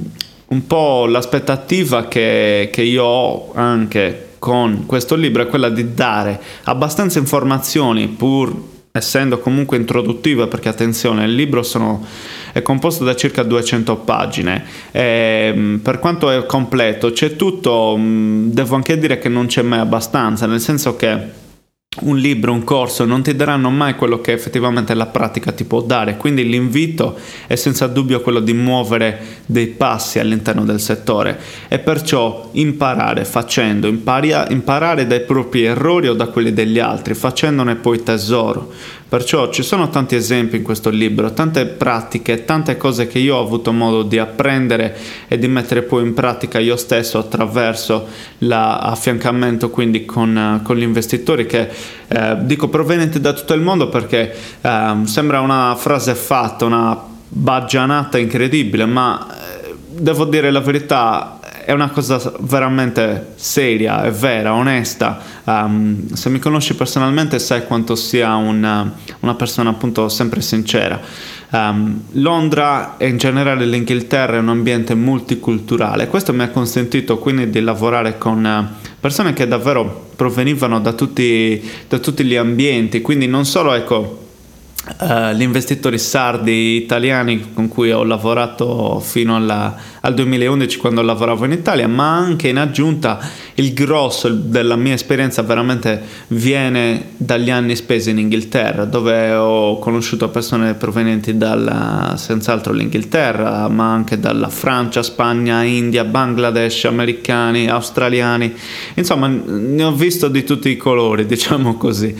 un 0.49 0.67
po' 0.67 1.07
l'aspettativa 1.07 2.09
che, 2.09 2.69
che 2.71 2.83
io 2.83 3.05
ho 3.05 3.53
anche 3.55 4.33
con 4.39 4.85
questo 4.85 5.15
libro 5.15 5.45
è 5.45 5.47
quella 5.47 5.71
di 5.71 5.95
dare 5.95 6.39
abbastanza 6.65 7.19
informazioni 7.19 8.07
pur 8.07 8.55
essendo 8.93 9.39
comunque 9.39 9.77
introduttiva 9.77 10.49
perché 10.49 10.69
attenzione 10.69 11.25
il 11.25 11.35
libro 11.35 11.63
sono 11.63 12.05
è 12.53 12.63
composto 12.63 13.05
da 13.05 13.15
circa 13.15 13.43
200 13.43 13.97
pagine. 13.99 14.65
E, 14.91 15.53
mm, 15.55 15.77
per 15.77 15.99
quanto 15.99 16.31
è 16.31 16.45
completo, 16.47 17.13
c'è 17.13 17.37
tutto, 17.37 17.95
mm, 17.97 18.51
devo 18.51 18.75
anche 18.75 18.99
dire 18.99 19.19
che 19.19 19.29
non 19.29 19.47
c'è 19.47 19.63
mai 19.63 19.79
abbastanza, 19.79 20.47
nel 20.47 20.61
senso 20.61 20.97
che 20.97 21.19
un 22.01 22.17
libro, 22.19 22.53
un 22.53 22.65
corso 22.65 23.05
non 23.05 23.23
ti 23.23 23.35
daranno 23.35 23.71
mai 23.71 23.95
quello 23.95 24.21
che 24.21 24.33
effettivamente 24.33 24.95
la 24.95 25.07
pratica 25.07 25.53
ti 25.53 25.65
può 25.65 25.81
dare, 25.83 26.17
quindi 26.17 26.49
l'invito 26.49 27.19
è 27.47 27.55
senza 27.55 27.87
dubbio 27.87 28.21
quello 28.21 28.41
di 28.41 28.53
muovere 28.53 29.39
dei 29.47 29.69
passi 29.69 30.19
all'interno 30.19 30.65
del 30.65 30.81
settore 30.81 31.39
e 31.69 31.79
perciò 31.79 32.51
imparare 32.53 33.25
facendo, 33.25 33.87
imparare 33.87 35.07
dai 35.07 35.21
propri 35.23 35.65
errori 35.65 36.09
o 36.09 36.15
da 36.15 36.27
quelli 36.27 36.53
degli 36.53 36.79
altri, 36.79 37.15
facendone 37.15 37.77
poi 37.77 38.03
tesoro. 38.03 38.73
Perciò 39.11 39.51
ci 39.51 39.65
sono 39.65 39.89
tanti 39.91 40.15
esempi 40.15 40.55
in 40.55 40.63
questo 40.63 40.89
libro, 40.89 41.33
tante 41.33 41.67
pratiche, 41.67 42.45
tante 42.45 42.77
cose 42.77 43.09
che 43.09 43.19
io 43.19 43.35
ho 43.35 43.43
avuto 43.43 43.73
modo 43.73 44.05
di 44.05 44.19
apprendere 44.19 44.97
e 45.27 45.37
di 45.37 45.49
mettere 45.49 45.83
poi 45.83 46.05
in 46.05 46.15
pratica 46.15 46.61
io 46.61 46.77
stesso 46.77 47.19
attraverso 47.19 48.07
l'affiancamento 48.39 49.69
quindi 49.69 50.05
con, 50.05 50.61
con 50.63 50.77
gli 50.77 50.83
investitori 50.83 51.45
che 51.45 51.69
eh, 52.07 52.37
dico 52.43 52.69
provenienti 52.69 53.19
da 53.19 53.33
tutto 53.33 53.53
il 53.53 53.63
mondo 53.63 53.89
perché 53.89 54.33
eh, 54.61 54.95
sembra 55.03 55.41
una 55.41 55.75
frase 55.75 56.15
fatta, 56.15 56.65
una 56.65 56.97
baggianata 57.27 58.17
incredibile, 58.17 58.87
ma 58.87 59.27
eh, 59.27 59.75
devo 59.89 60.25
dire 60.25 60.53
la 60.53 60.61
verità, 60.61 61.40
è 61.71 61.73
una 61.73 61.91
cosa 61.91 62.33
veramente 62.41 63.35
seria, 63.37 64.03
è 64.03 64.11
vera, 64.11 64.55
onesta. 64.55 65.21
Um, 65.45 66.13
se 66.15 66.29
mi 66.29 66.41
conosci 66.41 66.75
personalmente 66.75 67.39
sai 67.39 67.65
quanto 67.65 67.95
sia 67.95 68.35
una, 68.35 68.93
una 69.21 69.35
persona 69.37 69.71
appunto 69.71 70.09
sempre 70.09 70.41
sincera. 70.41 71.01
Um, 71.51 72.03
Londra 72.15 72.97
e 72.97 73.07
in 73.07 73.19
generale 73.19 73.67
l'Inghilterra 73.67 74.35
è 74.35 74.41
un 74.41 74.49
ambiente 74.49 74.97
multiculturale. 74.97 76.09
Questo 76.09 76.33
mi 76.33 76.43
ha 76.43 76.49
consentito 76.49 77.19
quindi 77.19 77.49
di 77.51 77.61
lavorare 77.61 78.19
con 78.19 78.45
uh, 78.45 78.89
persone 78.99 79.33
che 79.33 79.47
davvero 79.47 80.09
provenivano 80.17 80.81
da 80.81 80.93
tutti, 80.93 81.63
da 81.87 81.99
tutti 81.99 82.25
gli 82.25 82.35
ambienti, 82.35 83.01
quindi 83.01 83.29
non 83.29 83.45
solo 83.45 83.75
ecco 83.75 84.30
Uh, 84.83 85.35
gli 85.35 85.43
investitori 85.43 85.99
sardi 85.99 86.77
italiani 86.77 87.53
con 87.53 87.69
cui 87.69 87.93
ho 87.93 88.03
lavorato 88.03 88.99
fino 89.01 89.37
alla, 89.37 89.77
al 90.01 90.15
2011 90.15 90.79
quando 90.79 91.03
lavoravo 91.03 91.45
in 91.45 91.53
Italia, 91.53 91.87
ma 91.87 92.17
anche 92.17 92.49
in 92.49 92.57
aggiunta 92.57 93.19
il 93.57 93.75
grosso 93.75 94.31
della 94.31 94.77
mia 94.77 94.95
esperienza 94.95 95.43
veramente 95.43 96.03
viene 96.29 97.11
dagli 97.19 97.51
anni 97.51 97.77
spesi 97.77 98.09
in 98.09 98.21
Inghilterra, 98.21 98.87
dove 98.87 99.35
ho 99.35 99.79
conosciuto 99.79 100.31
persone 100.31 100.73
provenienti 100.73 101.37
dalla, 101.37 102.15
senz'altro 102.17 102.73
l'Inghilterra, 102.73 103.69
ma 103.69 103.93
anche 103.93 104.19
dalla 104.19 104.49
Francia, 104.49 105.03
Spagna, 105.03 105.63
India, 105.63 106.05
Bangladesh, 106.05 106.87
americani, 106.87 107.69
australiani, 107.69 108.55
insomma 108.95 109.27
ne 109.27 109.85
ho 109.85 109.93
visto 109.93 110.29
di 110.29 110.43
tutti 110.43 110.71
i 110.71 110.79
colori, 110.79 111.27
diciamo 111.29 111.77
così. 111.77 112.17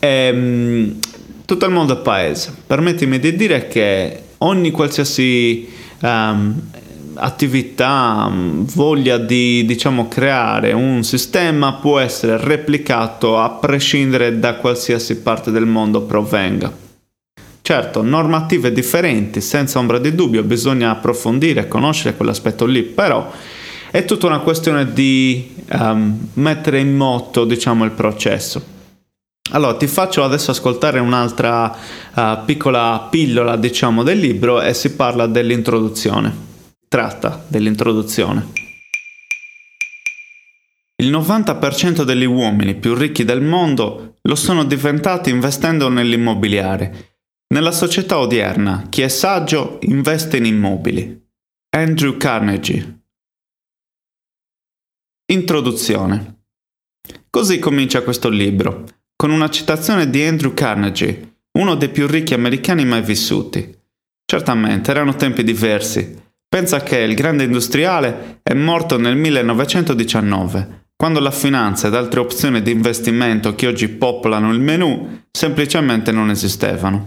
E, 0.00 0.08
ehm, 0.08 0.98
tutto 1.44 1.66
il 1.66 1.72
mondo 1.72 1.98
è 1.98 2.02
paese. 2.02 2.54
Permettimi 2.66 3.18
di 3.18 3.34
dire 3.36 3.68
che 3.68 4.22
ogni 4.38 4.70
qualsiasi 4.70 5.68
um, 6.00 6.60
attività, 7.14 8.26
um, 8.28 8.64
voglia 8.66 9.18
di 9.18 9.64
diciamo, 9.66 10.08
creare 10.08 10.72
un 10.72 11.02
sistema 11.04 11.74
può 11.74 11.98
essere 11.98 12.36
replicato 12.38 13.38
a 13.38 13.50
prescindere 13.50 14.38
da 14.38 14.54
qualsiasi 14.54 15.18
parte 15.18 15.50
del 15.50 15.66
mondo 15.66 16.02
provenga. 16.02 16.80
Certo, 17.60 18.02
normative 18.02 18.72
differenti, 18.72 19.40
senza 19.40 19.78
ombra 19.78 19.98
di 19.98 20.14
dubbio, 20.14 20.42
bisogna 20.42 20.90
approfondire 20.90 21.60
e 21.60 21.68
conoscere 21.68 22.16
quell'aspetto 22.16 22.66
lì, 22.66 22.82
però 22.82 23.30
è 23.90 24.04
tutta 24.04 24.26
una 24.26 24.40
questione 24.40 24.92
di 24.92 25.54
um, 25.70 26.28
mettere 26.34 26.80
in 26.80 26.96
moto 26.96 27.44
diciamo, 27.44 27.84
il 27.84 27.92
processo. 27.92 28.71
Allora, 29.54 29.76
ti 29.76 29.86
faccio 29.86 30.24
adesso 30.24 30.50
ascoltare 30.50 30.98
un'altra 30.98 31.76
uh, 32.14 32.44
piccola 32.46 33.08
pillola, 33.10 33.56
diciamo, 33.56 34.02
del 34.02 34.18
libro 34.18 34.62
e 34.62 34.72
si 34.72 34.94
parla 34.94 35.26
dell'introduzione. 35.26 36.50
Tratta 36.88 37.44
dell'introduzione. 37.48 38.60
Il 41.02 41.10
90% 41.10 42.02
degli 42.02 42.24
uomini 42.24 42.76
più 42.76 42.94
ricchi 42.94 43.24
del 43.24 43.42
mondo 43.42 44.16
lo 44.22 44.34
sono 44.36 44.64
diventati 44.64 45.28
investendo 45.28 45.90
nell'immobiliare. 45.90 47.16
Nella 47.48 47.72
società 47.72 48.18
odierna, 48.18 48.86
chi 48.88 49.02
è 49.02 49.08
saggio 49.08 49.78
investe 49.82 50.38
in 50.38 50.46
immobili. 50.46 51.28
Andrew 51.76 52.16
Carnegie. 52.16 53.00
Introduzione. 55.30 56.44
Così 57.28 57.58
comincia 57.58 58.02
questo 58.02 58.30
libro 58.30 58.84
con 59.22 59.30
una 59.30 59.50
citazione 59.50 60.10
di 60.10 60.20
Andrew 60.24 60.52
Carnegie, 60.52 61.36
uno 61.56 61.76
dei 61.76 61.90
più 61.90 62.08
ricchi 62.08 62.34
americani 62.34 62.84
mai 62.84 63.02
vissuti. 63.02 63.72
Certamente 64.26 64.90
erano 64.90 65.14
tempi 65.14 65.44
diversi. 65.44 66.20
Pensa 66.48 66.80
che 66.80 66.98
il 66.98 67.14
grande 67.14 67.44
industriale 67.44 68.40
è 68.42 68.52
morto 68.52 68.98
nel 68.98 69.14
1919, 69.14 70.86
quando 70.96 71.20
la 71.20 71.30
finanza 71.30 71.86
ed 71.86 71.94
altre 71.94 72.18
opzioni 72.18 72.62
di 72.62 72.72
investimento 72.72 73.54
che 73.54 73.68
oggi 73.68 73.90
popolano 73.90 74.52
il 74.52 74.58
menu 74.58 75.22
semplicemente 75.30 76.10
non 76.10 76.28
esistevano. 76.28 77.06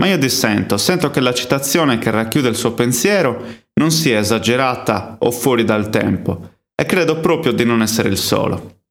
Ma 0.00 0.06
io 0.06 0.18
dissento, 0.18 0.76
sento 0.76 1.10
che 1.10 1.18
la 1.18 1.34
citazione 1.34 1.98
che 1.98 2.12
racchiude 2.12 2.50
il 2.50 2.54
suo 2.54 2.74
pensiero 2.74 3.44
non 3.80 3.90
sia 3.90 4.20
esagerata 4.20 5.16
o 5.18 5.32
fuori 5.32 5.64
dal 5.64 5.90
tempo, 5.90 6.50
e 6.80 6.86
credo 6.86 7.18
proprio 7.18 7.50
di 7.50 7.64
non 7.64 7.82
essere 7.82 8.10
il 8.10 8.16
solo. 8.16 8.81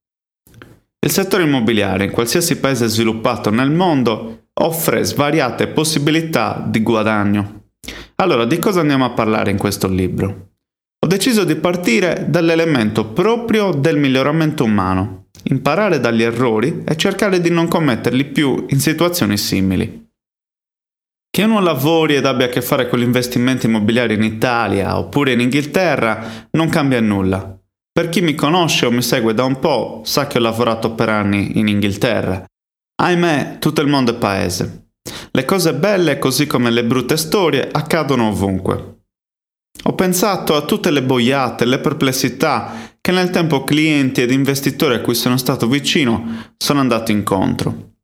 Il 1.04 1.12
settore 1.12 1.44
immobiliare 1.44 2.06
in 2.06 2.12
qualsiasi 2.12 2.60
paese 2.60 2.86
sviluppato 2.88 3.50
nel 3.50 3.72
mondo 3.72 4.50
offre 4.54 5.04
svariate 5.04 5.68
possibilità 5.68 6.64
di 6.68 6.84
guadagno. 6.84 7.70
Allora, 8.18 8.46
di 8.46 8.60
cosa 8.60 8.82
andiamo 8.82 9.06
a 9.06 9.10
parlare 9.10 9.50
in 9.50 9.58
questo 9.58 9.88
libro? 9.88 10.50
Ho 11.04 11.08
deciso 11.08 11.44
di 11.44 11.56
partire 11.56 12.28
dall'elemento 12.30 13.08
proprio 13.08 13.72
del 13.72 13.98
miglioramento 13.98 14.64
umano, 14.64 15.30
imparare 15.46 16.00
dagli 16.00 16.22
errori 16.22 16.84
e 16.86 16.96
cercare 16.96 17.42
di 17.42 17.50
non 17.50 17.68
commetterli 17.68 18.26
più 18.26 18.68
in 18.70 18.80
situazioni 18.80 19.38
simili. 19.38 20.08
Che 21.32 21.44
uno 21.44 21.62
lavori 21.62 22.14
ed 22.14 22.28
abbia 22.28 22.46
a 22.46 22.50
che 22.50 22.62
fare 22.62 22.88
con 22.88 23.00
gli 23.00 23.04
investimenti 23.04 23.66
immobiliari 23.66 24.14
in 24.14 24.24
Italia 24.24 25.00
oppure 25.00 25.32
in 25.32 25.40
Inghilterra 25.40 26.48
non 26.52 26.70
cambia 26.70 27.02
nulla. 27.02 27.58
Per 27.94 28.08
chi 28.08 28.22
mi 28.22 28.36
conosce 28.36 28.86
o 28.86 28.92
mi 28.92 29.02
segue 29.02 29.34
da 29.34 29.44
un 29.44 29.60
po' 29.60 30.02
sa 30.06 30.26
che 30.26 30.38
ho 30.38 30.42
lavorato 30.42 30.94
per 30.94 31.10
anni 31.10 31.60
in 31.60 31.68
Inghilterra. 31.68 32.46
Ahimè, 33.02 33.58
tutto 33.60 33.82
il 33.82 33.88
mondo 33.88 34.12
è 34.12 34.16
paese. 34.16 34.92
Le 35.32 35.46
cose 35.46 35.74
belle, 35.74 36.18
così 36.18 36.48
come 36.48 36.70
le 36.72 36.86
brutte 36.86 37.18
storie, 37.18 37.68
accadono 37.70 38.30
ovunque. 38.30 39.00
Ho 39.84 39.96
pensato 39.96 40.56
a 40.56 40.62
tutte 40.62 40.90
le 40.90 41.04
boiate, 41.04 41.66
le 41.66 41.80
perplessità 41.80 42.94
che 43.02 43.12
nel 43.12 43.30
tempo 43.30 43.64
clienti 43.64 44.22
ed 44.22 44.32
investitori 44.32 44.96
a 44.96 45.02
cui 45.02 45.16
sono 45.16 45.36
stato 45.36 45.68
vicino 45.68 46.54
sono 46.58 46.80
andati 46.80 47.12
incontro. 47.12 47.96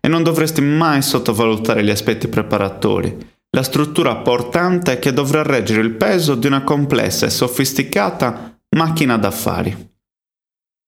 E 0.00 0.06
non 0.06 0.22
dovresti 0.22 0.60
mai 0.60 1.02
sottovalutare 1.02 1.82
gli 1.82 1.90
aspetti 1.90 2.28
preparatori, 2.28 3.16
la 3.50 3.62
struttura 3.62 4.16
portante 4.16 4.98
che 4.98 5.12
dovrà 5.12 5.42
reggere 5.42 5.80
il 5.80 5.92
peso 5.94 6.34
di 6.36 6.46
una 6.46 6.62
complessa 6.62 7.26
e 7.26 7.30
sofisticata 7.30 8.51
macchina 8.76 9.16
d'affari. 9.16 9.90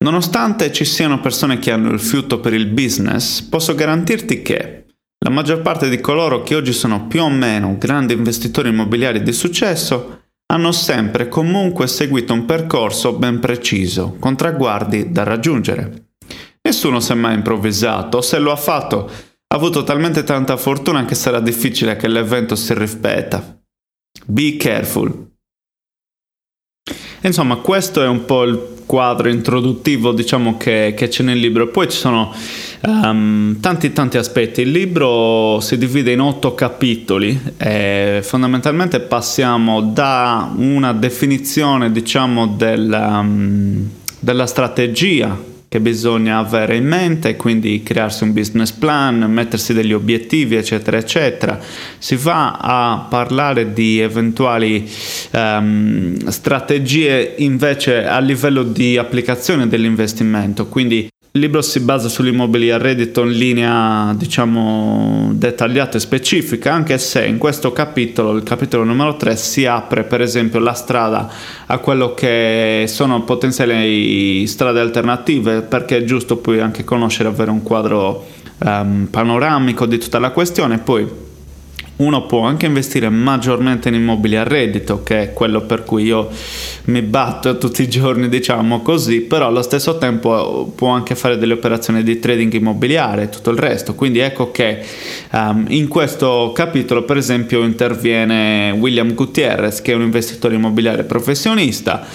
Nonostante 0.04 0.72
ci 0.72 0.84
siano 0.84 1.20
persone 1.20 1.58
che 1.58 1.70
hanno 1.70 1.90
il 1.90 2.00
fiuto 2.00 2.40
per 2.40 2.52
il 2.52 2.66
business, 2.66 3.40
posso 3.40 3.74
garantirti 3.74 4.42
che 4.42 4.86
la 5.24 5.30
maggior 5.30 5.62
parte 5.62 5.88
di 5.88 6.00
coloro 6.00 6.42
che 6.42 6.54
oggi 6.54 6.72
sono 6.72 7.06
più 7.06 7.22
o 7.22 7.30
meno 7.30 7.76
grandi 7.78 8.12
investitori 8.12 8.68
immobiliari 8.68 9.22
di 9.22 9.32
successo 9.32 10.24
hanno 10.52 10.72
sempre 10.72 11.28
comunque 11.28 11.86
seguito 11.86 12.34
un 12.34 12.44
percorso 12.44 13.14
ben 13.14 13.40
preciso, 13.40 14.16
con 14.18 14.36
traguardi 14.36 15.10
da 15.10 15.22
raggiungere. 15.22 16.10
Nessuno 16.60 17.00
si 17.00 17.12
è 17.12 17.14
mai 17.14 17.34
improvvisato, 17.34 18.18
o 18.18 18.20
se 18.20 18.38
lo 18.38 18.52
ha 18.52 18.56
fatto, 18.56 19.06
ha 19.08 19.56
avuto 19.56 19.84
talmente 19.84 20.22
tanta 20.22 20.56
fortuna 20.56 21.04
che 21.06 21.14
sarà 21.14 21.40
difficile 21.40 21.96
che 21.96 22.08
l'evento 22.08 22.54
si 22.54 22.74
ripeta. 22.74 23.58
Be 24.26 24.56
careful. 24.56 25.33
Insomma, 27.26 27.56
questo 27.56 28.02
è 28.02 28.06
un 28.06 28.24
po' 28.24 28.42
il 28.42 28.72
quadro 28.86 29.30
introduttivo 29.30 30.12
diciamo 30.12 30.56
che, 30.58 30.94
che 30.96 31.08
c'è 31.08 31.22
nel 31.22 31.38
libro. 31.38 31.68
Poi 31.68 31.88
ci 31.88 31.96
sono 31.96 32.34
um, 32.82 33.58
tanti 33.60 33.92
tanti 33.92 34.18
aspetti. 34.18 34.60
Il 34.60 34.70
libro 34.70 35.58
si 35.60 35.78
divide 35.78 36.12
in 36.12 36.20
otto 36.20 36.54
capitoli 36.54 37.40
e 37.56 38.20
fondamentalmente 38.22 39.00
passiamo 39.00 39.80
da 39.80 40.52
una 40.54 40.92
definizione 40.92 41.90
diciamo 41.90 42.46
del, 42.46 42.90
um, 42.92 43.88
della 44.20 44.46
strategia 44.46 45.52
che 45.74 45.80
bisogna 45.80 46.38
avere 46.38 46.76
in 46.76 46.86
mente, 46.86 47.34
quindi 47.34 47.82
crearsi 47.82 48.22
un 48.22 48.32
business 48.32 48.70
plan, 48.70 49.18
mettersi 49.28 49.72
degli 49.72 49.92
obiettivi, 49.92 50.54
eccetera, 50.54 50.98
eccetera. 50.98 51.58
Si 51.98 52.14
va 52.14 52.52
a 52.60 53.06
parlare 53.10 53.72
di 53.72 53.98
eventuali 53.98 54.88
um, 55.32 56.28
strategie 56.28 57.34
invece 57.38 58.06
a 58.06 58.20
livello 58.20 58.62
di 58.62 58.96
applicazione 58.96 59.66
dell'investimento, 59.66 60.68
quindi 60.68 61.08
il 61.36 61.40
libro 61.40 61.62
si 61.62 61.80
basa 61.80 62.08
sugli 62.08 62.32
a 62.70 62.78
reddito 62.78 63.22
in 63.22 63.32
linea, 63.32 64.14
diciamo, 64.16 65.32
dettagliata 65.32 65.96
e 65.96 66.00
specifica, 66.00 66.72
anche 66.72 66.96
se 66.96 67.26
in 67.26 67.38
questo 67.38 67.72
capitolo, 67.72 68.36
il 68.36 68.44
capitolo 68.44 68.84
numero 68.84 69.16
3, 69.16 69.34
si 69.34 69.66
apre 69.66 70.04
per 70.04 70.20
esempio 70.20 70.60
la 70.60 70.74
strada 70.74 71.28
a 71.66 71.78
quello 71.78 72.14
che 72.14 72.84
sono 72.86 73.24
potenziali 73.24 74.46
strade 74.46 74.78
alternative, 74.78 75.62
perché 75.62 75.96
è 75.96 76.04
giusto 76.04 76.36
poi 76.36 76.60
anche 76.60 76.84
conoscere, 76.84 77.30
avere 77.30 77.50
un 77.50 77.64
quadro 77.64 78.24
um, 78.58 79.08
panoramico 79.10 79.86
di 79.86 79.98
tutta 79.98 80.20
la 80.20 80.30
questione, 80.30 80.78
poi 80.78 81.23
uno 81.96 82.26
può 82.26 82.40
anche 82.40 82.66
investire 82.66 83.08
maggiormente 83.08 83.88
in 83.88 83.94
immobili 83.94 84.36
a 84.36 84.42
reddito, 84.42 85.02
che 85.02 85.22
è 85.22 85.32
quello 85.32 85.60
per 85.62 85.84
cui 85.84 86.04
io 86.04 86.28
mi 86.86 87.02
batto 87.02 87.56
tutti 87.56 87.82
i 87.82 87.88
giorni, 87.88 88.28
diciamo 88.28 88.82
così, 88.82 89.20
però 89.20 89.46
allo 89.46 89.62
stesso 89.62 89.96
tempo 89.98 90.72
può 90.74 90.88
anche 90.88 91.14
fare 91.14 91.38
delle 91.38 91.52
operazioni 91.52 92.02
di 92.02 92.18
trading 92.18 92.52
immobiliare 92.52 93.22
e 93.22 93.28
tutto 93.28 93.50
il 93.50 93.58
resto. 93.58 93.94
Quindi 93.94 94.18
ecco 94.18 94.50
che 94.50 94.84
um, 95.32 95.66
in 95.68 95.86
questo 95.88 96.52
capitolo, 96.54 97.04
per 97.04 97.16
esempio, 97.16 97.62
interviene 97.62 98.72
William 98.72 99.14
Gutierrez, 99.14 99.80
che 99.80 99.92
è 99.92 99.94
un 99.94 100.02
investitore 100.02 100.56
immobiliare 100.56 101.04
professionista 101.04 102.06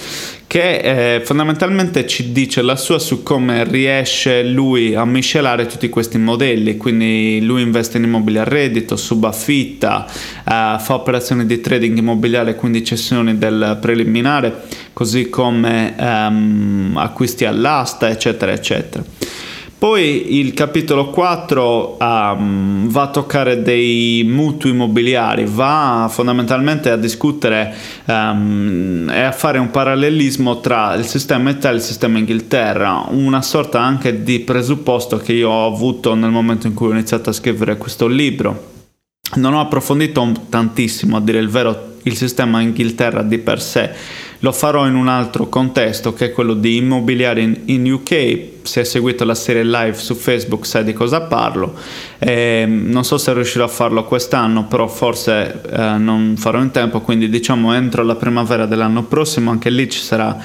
che 0.50 1.18
eh, 1.18 1.22
fondamentalmente 1.24 2.08
ci 2.08 2.32
dice 2.32 2.64
la 2.64 2.76
sua 2.76 2.98
su 2.98 3.22
come 3.22 3.64
riesce 3.66 4.42
lui 4.42 4.96
a 4.96 5.06
miscelare 5.06 5.68
tutti 5.68 5.90
questi 5.90 6.18
modelli, 6.18 6.76
quindi 6.76 7.40
lui 7.44 7.62
investe 7.62 7.98
in 7.98 8.06
immobili 8.06 8.40
a 8.40 8.46
reddito, 8.46 8.96
subaffitta, 8.96 10.08
eh, 10.08 10.12
fa 10.44 10.94
operazioni 10.96 11.46
di 11.46 11.62
trading 11.62 12.00
immobiliare, 12.00 12.56
quindi 12.56 12.84
cessioni 12.84 13.38
del 13.38 13.78
preliminare, 13.80 14.64
così 14.92 15.30
come 15.30 15.94
ehm, 15.96 16.96
acquisti 16.98 17.46
all'asta, 17.46 18.10
eccetera, 18.10 18.52
eccetera. 18.52 19.04
Poi 19.80 20.38
il 20.38 20.54
capitolo 20.54 21.10
4 21.10 21.96
um, 22.02 22.90
va 22.90 23.04
a 23.04 23.08
toccare 23.12 23.62
dei 23.62 24.26
mutui 24.28 24.72
immobiliari, 24.72 25.46
va 25.48 26.10
fondamentalmente 26.12 26.90
a 26.90 26.98
discutere 26.98 27.74
um, 28.04 29.10
e 29.10 29.22
a 29.22 29.32
fare 29.32 29.58
un 29.58 29.72
parallelismo 29.72 30.60
tra 30.60 30.96
il 30.96 31.06
sistema 31.06 31.52
Italia 31.52 31.78
e 31.78 31.80
il 31.80 31.86
sistema 31.86 32.18
Inghilterra, 32.18 33.06
una 33.12 33.42
sorta 33.42 33.80
anche 33.80 34.22
di 34.22 34.42
presupposto 34.42 35.16
che 35.16 35.32
io 35.32 35.50
ho 35.50 35.74
avuto 35.74 36.14
nel 36.14 36.30
momento 36.30 36.68
in 36.68 36.74
cui 36.74 36.88
ho 36.90 36.92
iniziato 36.92 37.30
a 37.30 37.34
scrivere 37.34 37.78
questo 37.78 38.06
libro. 38.06 38.72
Non 39.36 39.54
ho 39.54 39.62
approfondito 39.62 40.30
tantissimo, 40.50 41.16
a 41.16 41.22
dire 41.22 41.40
il 41.40 41.48
vero, 41.48 41.94
il 42.04 42.18
sistema 42.18 42.60
Inghilterra 42.60 43.22
di 43.22 43.38
per 43.38 43.62
sé 43.62 43.92
lo 44.40 44.52
farò 44.52 44.88
in 44.88 44.96
un 44.96 45.08
altro 45.08 45.50
contesto 45.50 46.14
che 46.14 46.28
è 46.28 46.32
quello 46.32 46.54
di 46.54 46.78
immobiliare 46.78 47.42
in, 47.42 47.60
in 47.66 47.92
UK. 47.92 48.58
Se 48.62 48.82
hai 48.82 48.86
seguito 48.86 49.26
la 49.26 49.36
serie 49.36 49.64
live 49.64 49.96
su 49.96 50.16
Facebook 50.16 50.66
sai 50.66 50.84
di 50.84 50.94
cosa 50.94 51.22
parlo. 51.22 51.74
E 52.20 52.66
non 52.68 53.04
so 53.04 53.18
se 53.18 53.34
riuscirò 53.34 53.66
a 53.66 53.70
farlo 53.70 54.06
quest'anno, 54.06 54.66
però 54.66 54.88
forse 54.88 55.62
eh, 55.70 55.98
non 55.98 56.36
farò 56.38 56.62
in 56.62 56.72
tempo, 56.72 57.02
quindi 57.02 57.30
diciamo 57.30 57.74
entro 57.74 58.04
la 58.04 58.16
primavera 58.16 58.66
dell'anno 58.66 59.04
prossimo, 59.04 59.50
anche 59.52 59.70
lì 59.70 59.90
ci 59.90 60.00
sarà 60.00 60.38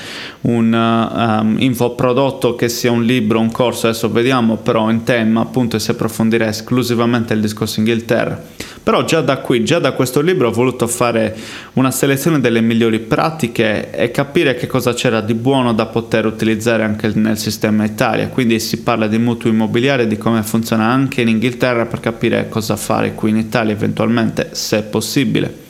un 0.42 0.72
um, 0.72 1.56
infoprodotto 1.58 2.54
che 2.56 2.68
sia 2.68 2.90
un 2.90 3.04
libro, 3.04 3.38
un 3.38 3.52
corso, 3.52 3.88
adesso 3.88 4.10
vediamo, 4.10 4.56
però 4.56 4.90
in 4.90 5.04
tema 5.04 5.42
appunto 5.42 5.78
si 5.78 5.90
approfondirà 5.90 6.48
esclusivamente 6.48 7.34
il 7.34 7.40
discorso 7.40 7.80
Inghilterra. 7.80 8.63
Però 8.84 9.02
già 9.04 9.22
da 9.22 9.38
qui, 9.38 9.64
già 9.64 9.78
da 9.78 9.92
questo 9.92 10.20
libro 10.20 10.48
ho 10.48 10.52
voluto 10.52 10.86
fare 10.86 11.34
una 11.72 11.90
selezione 11.90 12.38
delle 12.38 12.60
migliori 12.60 12.98
pratiche 12.98 13.90
e 13.90 14.10
capire 14.10 14.56
che 14.56 14.66
cosa 14.66 14.92
c'era 14.92 15.22
di 15.22 15.32
buono 15.32 15.72
da 15.72 15.86
poter 15.86 16.26
utilizzare 16.26 16.82
anche 16.82 17.10
nel 17.14 17.38
sistema 17.38 17.86
Italia. 17.86 18.28
Quindi 18.28 18.60
si 18.60 18.82
parla 18.82 19.06
di 19.06 19.16
mutuo 19.16 19.48
immobiliare, 19.48 20.06
di 20.06 20.18
come 20.18 20.42
funziona 20.42 20.84
anche 20.84 21.22
in 21.22 21.28
Inghilterra 21.28 21.86
per 21.86 22.00
capire 22.00 22.50
cosa 22.50 22.76
fare 22.76 23.14
qui 23.14 23.30
in 23.30 23.38
Italia 23.38 23.72
eventualmente, 23.72 24.50
se 24.52 24.82
possibile. 24.82 25.63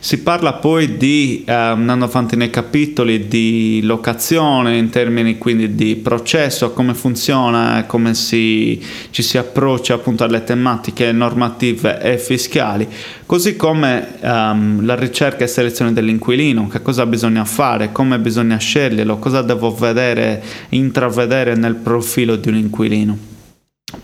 Si 0.00 0.22
parla 0.22 0.54
poi 0.54 0.96
di, 0.96 1.42
eh, 1.44 1.52
andando 1.52 2.04
avanti 2.04 2.36
nei 2.36 2.50
capitoli, 2.50 3.26
di 3.26 3.80
locazione 3.82 4.76
in 4.76 4.90
termini 4.90 5.38
quindi 5.38 5.74
di 5.74 5.96
processo, 5.96 6.72
come 6.72 6.94
funziona, 6.94 7.84
come 7.86 8.14
si, 8.14 8.80
ci 9.10 9.22
si 9.22 9.38
approccia 9.38 9.94
appunto 9.94 10.22
alle 10.22 10.44
tematiche 10.44 11.10
normative 11.10 12.00
e 12.00 12.18
fiscali, 12.18 12.86
così 13.26 13.56
come 13.56 14.20
ehm, 14.20 14.84
la 14.86 14.94
ricerca 14.94 15.44
e 15.44 15.48
selezione 15.48 15.92
dell'inquilino, 15.92 16.68
che 16.68 16.80
cosa 16.80 17.04
bisogna 17.04 17.44
fare, 17.44 17.90
come 17.90 18.20
bisogna 18.20 18.56
sceglierlo, 18.56 19.18
cosa 19.18 19.42
devo 19.42 19.74
vedere, 19.74 20.42
intravedere 20.70 21.56
nel 21.56 21.74
profilo 21.74 22.36
di 22.36 22.48
un 22.48 22.54
inquilino. 22.54 23.27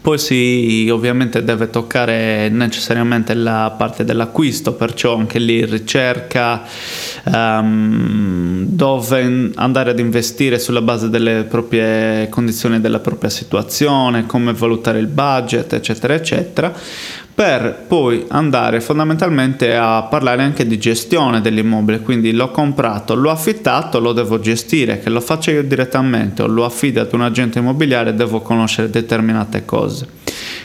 Poi 0.01 0.19
si 0.19 0.89
ovviamente 0.91 1.45
deve 1.45 1.69
toccare 1.69 2.49
necessariamente 2.49 3.35
la 3.35 3.75
parte 3.77 4.03
dell'acquisto, 4.03 4.73
perciò 4.73 5.15
anche 5.15 5.39
lì 5.39 5.63
ricerca 5.67 6.63
um, 7.25 8.65
dove 8.67 9.51
andare 9.55 9.91
ad 9.91 9.99
investire 9.99 10.59
sulla 10.59 10.81
base 10.81 11.11
delle 11.11 11.45
proprie 11.45 12.31
condizioni, 12.31 12.81
della 12.81 13.01
propria 13.01 13.29
situazione, 13.29 14.25
come 14.25 14.55
valutare 14.55 15.01
il 15.01 15.07
budget, 15.07 15.75
eccetera, 15.75 16.15
eccetera 16.15 16.73
per 17.35 17.85
poi 17.89 18.27
andare 18.29 18.81
fondamentalmente 18.81 19.75
a 19.75 20.05
parlare 20.05 20.43
anche 20.43 20.67
di 20.67 20.79
gestione 20.79 21.41
dell'immobile, 21.41 22.01
quindi 22.01 22.33
l'ho 22.33 22.53
comprato, 22.53 23.15
l'ho 23.15 23.31
affittato, 23.31 23.99
lo 23.99 24.13
devo 24.13 24.39
gestire, 24.39 25.01
che 25.01 25.11
lo 25.11 25.21
faccia 25.21 25.51
io 25.51 25.65
direttamente 25.65 26.43
o 26.43 26.47
lo 26.47 26.65
affido 26.65 27.01
ad 27.01 27.13
un 27.13 27.23
agente 27.23 27.59
immobiliare, 27.59 28.15
devo 28.15 28.41
conoscere 28.41 28.89
determinate 28.89 29.65
cose. 29.65 30.07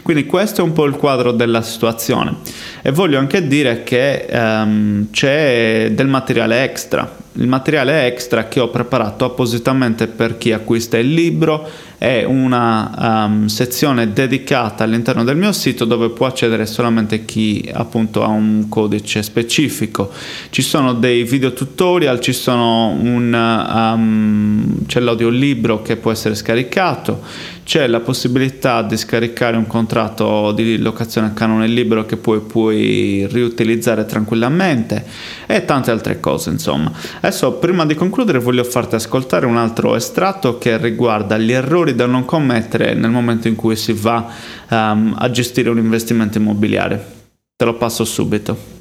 Quindi 0.03 0.25
questo 0.25 0.61
è 0.61 0.63
un 0.63 0.73
po' 0.73 0.85
il 0.85 0.93
quadro 0.93 1.31
della 1.31 1.61
situazione. 1.61 2.35
E 2.81 2.91
voglio 2.91 3.19
anche 3.19 3.47
dire 3.47 3.83
che 3.83 4.27
um, 4.31 5.07
c'è 5.11 5.89
del 5.91 6.07
materiale 6.07 6.63
extra. 6.63 7.17
Il 7.33 7.47
materiale 7.47 8.05
extra 8.05 8.47
che 8.47 8.59
ho 8.59 8.69
preparato 8.69 9.25
appositamente 9.25 10.07
per 10.07 10.37
chi 10.37 10.51
acquista 10.51 10.97
il 10.97 11.13
libro 11.13 11.67
è 11.99 12.23
una 12.23 13.25
um, 13.27 13.47
sezione 13.47 14.13
dedicata 14.13 14.85
all'interno 14.85 15.25
del 15.25 15.35
mio 15.35 15.51
sito 15.51 15.83
dove 15.83 16.09
può 16.11 16.27
accedere 16.27 16.65
solamente 16.65 17.25
chi 17.25 17.69
appunto 17.73 18.23
ha 18.23 18.29
un 18.29 18.67
codice 18.69 19.21
specifico. 19.21 20.09
Ci 20.49 20.61
sono 20.61 20.93
dei 20.93 21.23
video 21.23 21.51
tutorial, 21.51 22.21
ci 22.21 22.31
sono 22.31 22.87
un, 22.87 23.33
um, 23.33 24.85
c'è 24.85 25.01
l'audiolibro 25.01 25.81
che 25.81 25.97
può 25.97 26.11
essere 26.11 26.35
scaricato, 26.35 27.21
c'è 27.65 27.85
la 27.85 27.99
possibilità 27.99 28.81
di 28.81 28.95
scaricare 28.95 29.57
un 29.57 29.67
contratto 29.67 30.53
di 30.53 30.77
locazione 30.77 31.27
a 31.27 31.31
canone 31.31 31.67
libero 31.67 32.05
che 32.05 32.15
poi 32.15 32.39
puoi 32.39 33.27
riutilizzare 33.29 34.05
tranquillamente 34.05 35.05
e 35.45 35.65
tante 35.65 35.91
altre 35.91 36.21
cose 36.21 36.49
insomma. 36.49 36.91
Adesso 37.17 37.51
prima 37.53 37.85
di 37.85 37.93
concludere 37.93 38.39
voglio 38.39 38.63
farti 38.63 38.95
ascoltare 38.95 39.45
un 39.45 39.57
altro 39.57 39.95
estratto 39.95 40.57
che 40.57 40.77
riguarda 40.77 41.37
gli 41.37 41.51
errori 41.51 41.88
da 41.95 42.05
non 42.05 42.25
commettere 42.25 42.93
nel 42.93 43.11
momento 43.11 43.47
in 43.47 43.55
cui 43.55 43.75
si 43.75 43.93
va 43.93 44.31
um, 44.69 45.15
a 45.17 45.29
gestire 45.31 45.69
un 45.69 45.77
investimento 45.77 46.37
immobiliare. 46.37 47.17
Te 47.55 47.65
lo 47.65 47.75
passo 47.75 48.05
subito. 48.05 48.77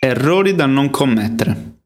Errori 0.00 0.54
da 0.54 0.66
non 0.66 0.90
commettere. 0.90 1.76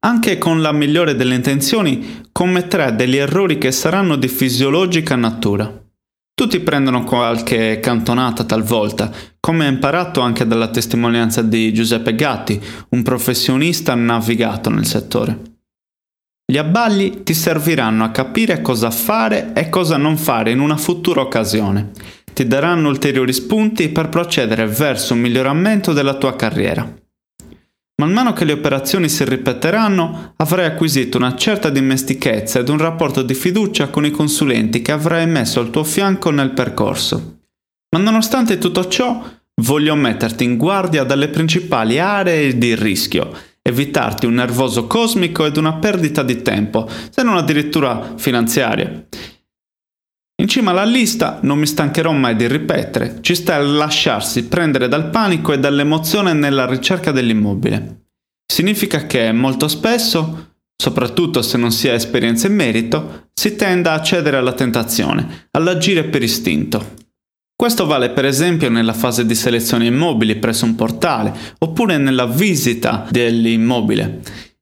Anche 0.00 0.38
con 0.38 0.62
la 0.62 0.72
migliore 0.72 1.16
delle 1.16 1.34
intenzioni 1.34 2.22
commetterai 2.30 2.94
degli 2.94 3.16
errori 3.16 3.58
che 3.58 3.72
saranno 3.72 4.16
di 4.16 4.28
fisiologica 4.28 5.16
natura. 5.16 5.86
Tutti 6.34 6.60
prendono 6.60 7.02
qualche 7.02 7.80
cantonata 7.80 8.44
talvolta, 8.44 9.10
come 9.40 9.66
imparato 9.66 10.20
anche 10.20 10.46
dalla 10.46 10.68
testimonianza 10.68 11.42
di 11.42 11.72
Giuseppe 11.72 12.14
Gatti, 12.14 12.62
un 12.90 13.02
professionista 13.02 13.96
navigato 13.96 14.70
nel 14.70 14.86
settore. 14.86 15.57
Gli 16.50 16.56
abbagli 16.56 17.24
ti 17.24 17.34
serviranno 17.34 18.04
a 18.04 18.10
capire 18.10 18.62
cosa 18.62 18.90
fare 18.90 19.52
e 19.52 19.68
cosa 19.68 19.98
non 19.98 20.16
fare 20.16 20.50
in 20.50 20.60
una 20.60 20.78
futura 20.78 21.20
occasione. 21.20 21.90
Ti 22.32 22.46
daranno 22.46 22.88
ulteriori 22.88 23.34
spunti 23.34 23.90
per 23.90 24.08
procedere 24.08 24.64
verso 24.66 25.12
un 25.12 25.20
miglioramento 25.20 25.92
della 25.92 26.14
tua 26.14 26.36
carriera. 26.36 26.90
Man 28.00 28.12
mano 28.12 28.32
che 28.32 28.46
le 28.46 28.52
operazioni 28.52 29.10
si 29.10 29.24
ripeteranno, 29.24 30.32
avrai 30.36 30.64
acquisito 30.64 31.18
una 31.18 31.36
certa 31.36 31.68
dimestichezza 31.68 32.60
ed 32.60 32.70
un 32.70 32.78
rapporto 32.78 33.20
di 33.20 33.34
fiducia 33.34 33.88
con 33.88 34.06
i 34.06 34.10
consulenti 34.10 34.80
che 34.80 34.92
avrai 34.92 35.26
messo 35.26 35.60
al 35.60 35.68
tuo 35.68 35.84
fianco 35.84 36.30
nel 36.30 36.52
percorso. 36.52 37.40
Ma 37.94 38.02
nonostante 38.02 38.56
tutto 38.56 38.88
ciò, 38.88 39.22
voglio 39.60 39.94
metterti 39.96 40.44
in 40.44 40.56
guardia 40.56 41.04
dalle 41.04 41.28
principali 41.28 41.98
aree 41.98 42.56
di 42.56 42.74
rischio, 42.74 43.36
evitarti 43.68 44.26
un 44.26 44.34
nervoso 44.34 44.86
cosmico 44.86 45.46
ed 45.46 45.56
una 45.56 45.74
perdita 45.74 46.22
di 46.22 46.42
tempo, 46.42 46.88
se 47.10 47.22
non 47.22 47.36
addirittura 47.36 48.14
finanziaria. 48.16 49.06
In 50.40 50.46
cima 50.46 50.70
alla 50.70 50.84
lista, 50.84 51.40
non 51.42 51.58
mi 51.58 51.66
stancherò 51.66 52.12
mai 52.12 52.36
di 52.36 52.46
ripetere, 52.46 53.18
ci 53.20 53.34
sta 53.34 53.56
il 53.56 53.74
lasciarsi 53.74 54.46
prendere 54.46 54.86
dal 54.86 55.10
panico 55.10 55.52
e 55.52 55.58
dall'emozione 55.58 56.32
nella 56.32 56.64
ricerca 56.64 57.10
dell'immobile. 57.10 58.04
Significa 58.46 59.06
che 59.06 59.32
molto 59.32 59.66
spesso, 59.66 60.52
soprattutto 60.76 61.42
se 61.42 61.58
non 61.58 61.72
si 61.72 61.88
ha 61.88 61.92
esperienza 61.92 62.46
in 62.46 62.54
merito, 62.54 63.30
si 63.34 63.56
tende 63.56 63.88
a 63.88 64.00
cedere 64.00 64.36
alla 64.36 64.52
tentazione, 64.52 65.48
all'agire 65.50 66.04
per 66.04 66.22
istinto. 66.22 66.97
Questo 67.60 67.86
vale 67.86 68.10
per 68.10 68.24
esempio 68.24 68.70
nella 68.70 68.92
fase 68.92 69.26
di 69.26 69.34
selezione 69.34 69.86
immobili 69.86 70.36
presso 70.36 70.64
un 70.64 70.76
portale 70.76 71.34
oppure 71.58 71.98
nella 71.98 72.24
visita 72.24 73.04
dell'immobile. 73.10 74.20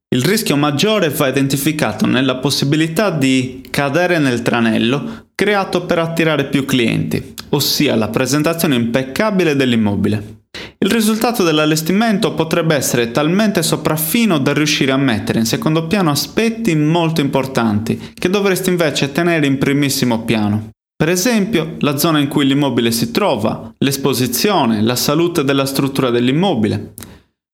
Il 0.08 0.24
rischio 0.24 0.56
maggiore 0.56 1.10
va 1.10 1.28
identificato 1.28 2.06
nella 2.06 2.36
possibilità 2.36 3.10
di 3.10 3.66
cadere 3.68 4.18
nel 4.18 4.40
tranello 4.40 5.26
creato 5.34 5.84
per 5.84 5.98
attirare 5.98 6.46
più 6.46 6.64
clienti, 6.64 7.34
ossia 7.50 7.94
la 7.96 8.08
presentazione 8.08 8.76
impeccabile 8.76 9.54
dell'immobile. 9.56 10.44
Il 10.78 10.90
risultato 10.90 11.42
dell'allestimento 11.42 12.32
potrebbe 12.32 12.76
essere 12.76 13.10
talmente 13.10 13.62
sopraffino 13.62 14.38
da 14.38 14.54
riuscire 14.54 14.92
a 14.92 14.96
mettere 14.96 15.38
in 15.38 15.44
secondo 15.44 15.86
piano 15.86 16.10
aspetti 16.10 16.74
molto 16.74 17.20
importanti 17.20 18.12
che 18.14 18.30
dovresti 18.30 18.70
invece 18.70 19.12
tenere 19.12 19.46
in 19.46 19.58
primissimo 19.58 20.24
piano. 20.24 20.70
Per 20.98 21.10
esempio, 21.10 21.76
la 21.80 21.98
zona 21.98 22.20
in 22.20 22.28
cui 22.28 22.46
l'immobile 22.46 22.90
si 22.90 23.10
trova, 23.10 23.70
l'esposizione, 23.78 24.80
la 24.80 24.96
salute 24.96 25.44
della 25.44 25.66
struttura 25.66 26.08
dell'immobile. 26.08 26.94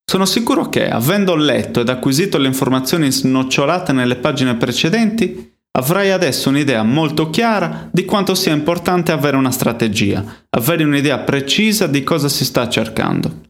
Sono 0.08 0.26
sicuro 0.26 0.68
che, 0.68 0.88
avendo 0.88 1.34
letto 1.34 1.80
ed 1.80 1.88
acquisito 1.88 2.38
le 2.38 2.46
informazioni 2.46 3.10
snocciolate 3.10 3.92
nelle 3.92 4.14
pagine 4.14 4.54
precedenti, 4.54 5.52
avrai 5.72 6.12
adesso 6.12 6.50
un'idea 6.50 6.84
molto 6.84 7.30
chiara 7.30 7.88
di 7.90 8.04
quanto 8.04 8.36
sia 8.36 8.52
importante 8.52 9.10
avere 9.10 9.36
una 9.36 9.50
strategia, 9.50 10.24
avere 10.50 10.84
un'idea 10.84 11.18
precisa 11.18 11.88
di 11.88 12.04
cosa 12.04 12.28
si 12.28 12.44
sta 12.44 12.68
cercando. 12.68 13.40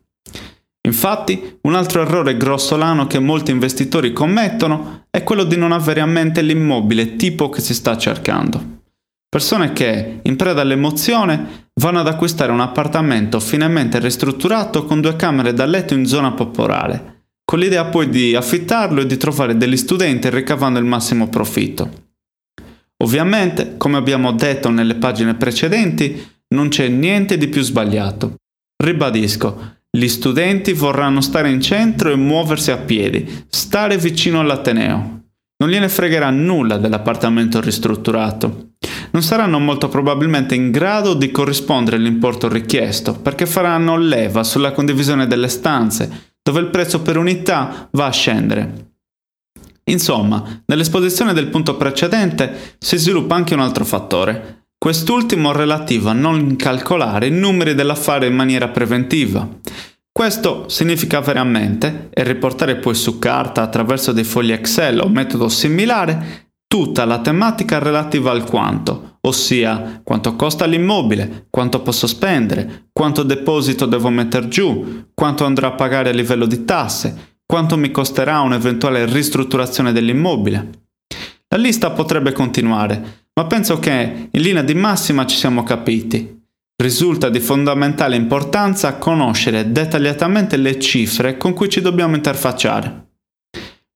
Infatti, 0.89 1.59
un 1.63 1.75
altro 1.75 2.01
errore 2.01 2.39
grossolano 2.39 3.07
che 3.07 3.19
molti 3.19 3.51
investitori 3.51 4.15
commettono 4.15 5.05
è 5.11 5.23
quello 5.23 5.45
di 5.45 5.57
non 5.57 5.73
avere 5.73 6.01
a 6.01 6.07
mente 6.07 6.41
l'immobile 6.41 7.17
tipo 7.17 7.51
che 7.51 7.61
si 7.61 7.75
sta 7.75 7.99
cercando. 7.99 8.81
Persone 9.33 9.73
che, 9.73 10.19
in 10.25 10.37
preda 10.37 10.61
all'emozione, 10.61 11.69
vanno 11.81 12.01
ad 12.01 12.07
acquistare 12.07 12.53
un 12.53 12.61
appartamento 12.61 13.41
finemente 13.41 13.99
ristrutturato 13.99 14.85
con 14.85 15.01
due 15.01 15.17
camere 15.17 15.55
da 15.55 15.65
letto 15.65 15.95
in 15.95 16.05
zona 16.05 16.33
popolare, 16.33 17.29
con 17.43 17.59
l'idea 17.59 17.87
poi 17.87 18.11
di 18.11 18.37
affittarlo 18.37 19.01
e 19.01 19.07
di 19.07 19.17
trovare 19.17 19.57
degli 19.57 19.79
studenti 19.79 20.29
ricavando 20.29 20.79
il 20.79 20.85
massimo 20.85 21.31
profitto. 21.31 22.11
Ovviamente, 23.03 23.79
come 23.79 23.97
abbiamo 23.97 24.33
detto 24.33 24.69
nelle 24.69 24.97
pagine 24.97 25.35
precedenti, 25.35 26.23
non 26.49 26.69
c'è 26.69 26.89
niente 26.89 27.39
di 27.39 27.49
più 27.49 27.63
sbagliato. 27.63 28.35
Ribadisco, 28.85 29.77
gli 29.91 30.09
studenti 30.09 30.75
vorranno 30.75 31.23
stare 31.23 31.49
in 31.49 31.63
centro 31.63 32.11
e 32.11 32.17
muoversi 32.17 32.71
a 32.71 32.77
piedi, 32.77 33.47
stare 33.49 33.97
vicino 33.97 34.41
all'Ateneo. 34.41 35.23
Non 35.57 35.71
gliene 35.71 35.89
fregherà 35.89 36.29
nulla 36.29 36.77
dell'appartamento 36.77 37.63
ristrutturato 37.63 38.67
non 39.13 39.23
saranno 39.23 39.59
molto 39.59 39.89
probabilmente 39.89 40.55
in 40.55 40.71
grado 40.71 41.15
di 41.15 41.31
corrispondere 41.31 41.97
all'importo 41.97 42.49
richiesto, 42.49 43.15
perché 43.15 43.47
faranno 43.47 43.97
leva 43.97 44.43
sulla 44.43 44.73
condivisione 44.73 45.27
delle 45.27 45.49
stanze, 45.49 46.35
dove 46.43 46.61
il 46.61 46.67
prezzo 46.67 47.01
per 47.01 47.17
unità 47.17 47.89
va 47.93 48.07
a 48.07 48.13
scendere. 48.13 48.91
Insomma, 49.85 50.63
nell'esposizione 50.67 51.33
del 51.33 51.49
punto 51.49 51.77
precedente 51.77 52.77
si 52.79 52.97
sviluppa 52.97 53.35
anche 53.35 53.55
un 53.55 53.61
altro 53.61 53.85
fattore, 53.85 54.67
quest'ultimo 54.79 55.53
relativo 55.53 56.09
a 56.09 56.15
non 56.15 56.57
calcolare 56.57 57.27
i 57.27 57.31
numeri 57.31 57.75
dell'affare 57.75 58.27
in 58.27 58.35
maniera 58.35 58.69
preventiva. 58.69 59.49
Questo 60.11 60.69
significa 60.69 61.19
avere 61.19 61.39
a 61.39 61.45
mente 61.45 62.09
e 62.13 62.23
riportare 62.23 62.77
poi 62.77 62.95
su 62.95 63.19
carta 63.19 63.63
attraverso 63.63 64.13
dei 64.13 64.25
fogli 64.25 64.53
Excel 64.53 65.01
o 65.01 65.09
metodo 65.09 65.49
similare 65.49 66.51
tutta 66.73 67.05
la 67.05 67.19
tematica 67.19 67.79
relativa 67.79 68.31
al 68.31 68.45
quanto, 68.45 69.19
ossia 69.21 70.01
quanto 70.03 70.37
costa 70.37 70.65
l'immobile, 70.65 71.49
quanto 71.51 71.83
posso 71.83 72.07
spendere, 72.07 72.87
quanto 72.95 73.25
deposito 73.25 73.85
devo 73.85 74.09
mettere 74.09 74.49
giù, 74.49 75.05
quanto 75.13 75.45
andrò 75.45 75.69
a 75.69 75.73
pagare 75.73 76.09
a 76.09 76.15
livello 76.15 76.47
di 76.47 76.65
tasse, 76.65 77.35
quanto 77.45 77.77
mi 77.77 77.91
costerà 77.91 78.41
un'eventuale 78.41 79.05
ristrutturazione 79.05 79.93
dell'immobile. 79.93 80.71
La 81.49 81.59
lista 81.59 81.91
potrebbe 81.91 82.33
continuare, 82.33 83.27
ma 83.35 83.45
penso 83.45 83.79
che 83.79 84.29
in 84.31 84.41
linea 84.41 84.63
di 84.63 84.75
massima 84.75 85.27
ci 85.27 85.37
siamo 85.37 85.65
capiti. 85.65 86.41
Risulta 86.83 87.29
di 87.29 87.41
fondamentale 87.41 88.17
importanza 88.17 88.97
conoscere 88.97 89.73
dettagliatamente 89.73 90.57
le 90.57 90.81
cifre 90.81 91.37
con 91.37 91.53
cui 91.53 91.69
ci 91.69 91.83
dobbiamo 91.83 92.17
interfacciare. 92.17 93.12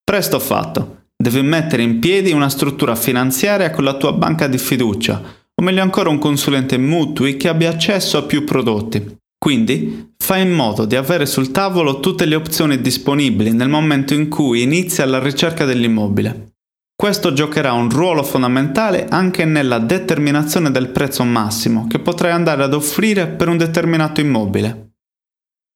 Presto 0.08 0.38
fatto. 0.38 1.06
Devi 1.20 1.42
mettere 1.42 1.82
in 1.82 1.98
piedi 1.98 2.30
una 2.30 2.48
struttura 2.48 2.94
finanziaria 2.94 3.70
con 3.70 3.82
la 3.82 3.94
tua 3.94 4.12
banca 4.12 4.46
di 4.46 4.56
fiducia, 4.56 5.20
o 5.52 5.64
meglio 5.64 5.82
ancora 5.82 6.10
un 6.10 6.18
consulente 6.18 6.78
mutui 6.78 7.36
che 7.36 7.48
abbia 7.48 7.70
accesso 7.70 8.16
a 8.16 8.22
più 8.22 8.44
prodotti. 8.44 9.16
Quindi 9.36 10.12
fai 10.16 10.42
in 10.42 10.52
modo 10.52 10.84
di 10.84 10.94
avere 10.94 11.26
sul 11.26 11.50
tavolo 11.50 11.98
tutte 11.98 12.24
le 12.24 12.36
opzioni 12.36 12.80
disponibili 12.80 13.50
nel 13.50 13.68
momento 13.68 14.14
in 14.14 14.28
cui 14.28 14.62
inizia 14.62 15.04
la 15.06 15.18
ricerca 15.18 15.64
dell'immobile. 15.64 16.52
Questo 16.94 17.32
giocherà 17.32 17.72
un 17.72 17.90
ruolo 17.90 18.22
fondamentale 18.22 19.08
anche 19.08 19.44
nella 19.44 19.80
determinazione 19.80 20.70
del 20.70 20.90
prezzo 20.90 21.24
massimo 21.24 21.88
che 21.88 21.98
potrai 21.98 22.30
andare 22.30 22.62
ad 22.62 22.74
offrire 22.74 23.26
per 23.26 23.48
un 23.48 23.56
determinato 23.56 24.20
immobile. 24.20 24.92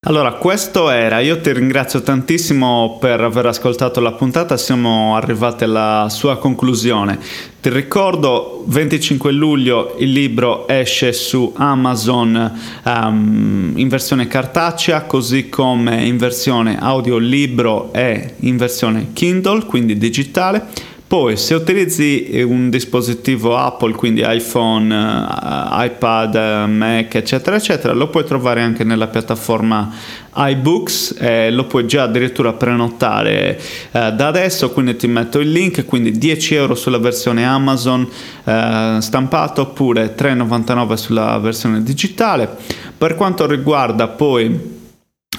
Allora, 0.07 0.33
questo 0.33 0.89
era. 0.89 1.21
Io 1.21 1.43
ti 1.43 1.53
ringrazio 1.53 2.01
tantissimo 2.01 2.97
per 2.99 3.21
aver 3.21 3.45
ascoltato 3.45 4.01
la 4.01 4.13
puntata, 4.13 4.57
siamo 4.57 5.15
arrivati 5.15 5.65
alla 5.65 6.07
sua 6.09 6.39
conclusione. 6.39 7.19
Ti 7.61 7.69
ricordo, 7.69 8.65
25 8.67 9.31
luglio 9.31 9.97
il 9.99 10.11
libro 10.11 10.67
esce 10.69 11.13
su 11.13 11.53
Amazon 11.55 12.59
um, 12.83 13.73
in 13.77 13.89
versione 13.89 14.27
cartacea, 14.27 15.03
così 15.03 15.51
come 15.51 16.03
in 16.07 16.17
versione 16.17 16.79
audiolibro 16.81 17.93
e 17.93 18.37
in 18.39 18.57
versione 18.57 19.09
Kindle, 19.13 19.67
quindi 19.67 19.99
digitale. 19.99 20.67
Poi 21.11 21.37
se 21.37 21.55
utilizzi 21.55 22.29
eh, 22.29 22.45
un 22.45 22.71
dispositivo 22.71 23.57
Apple, 23.57 23.95
quindi 23.95 24.23
iPhone, 24.25 24.95
uh, 24.95 25.83
iPad, 25.83 26.35
uh, 26.37 26.71
Mac, 26.71 27.13
eccetera, 27.17 27.57
eccetera, 27.57 27.93
lo 27.95 28.07
puoi 28.07 28.25
trovare 28.25 28.61
anche 28.61 28.85
nella 28.85 29.09
piattaforma 29.09 29.93
iBooks 30.33 31.17
e 31.19 31.51
lo 31.51 31.65
puoi 31.65 31.89
già 31.89 32.05
addirittura 32.05 32.53
prenotare 32.53 33.61
uh, 33.91 34.15
da 34.15 34.29
adesso, 34.29 34.71
quindi 34.71 34.95
ti 34.95 35.09
metto 35.09 35.41
il 35.41 35.51
link, 35.51 35.85
quindi 35.85 36.13
10 36.13 36.55
euro 36.55 36.77
sulla 36.77 36.99
versione 36.99 37.45
Amazon 37.45 38.09
stampato 38.45 39.63
oppure 39.63 40.15
3,99 40.17 40.95
sulla 40.95 41.37
versione 41.39 41.83
digitale. 41.83 42.49
Per 42.97 43.17
quanto 43.17 43.49
riguarda 43.49 44.07
poi 44.07 44.79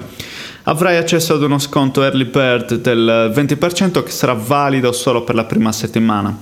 Avrai 0.62 0.96
accesso 0.96 1.34
ad 1.34 1.42
uno 1.42 1.58
sconto 1.58 2.02
early 2.02 2.24
bird 2.24 2.80
del 2.80 3.30
20% 3.34 4.02
che 4.02 4.10
sarà 4.10 4.32
valido 4.32 4.92
solo 4.92 5.24
per 5.24 5.34
la 5.34 5.44
prima 5.44 5.72
settimana. 5.72 6.34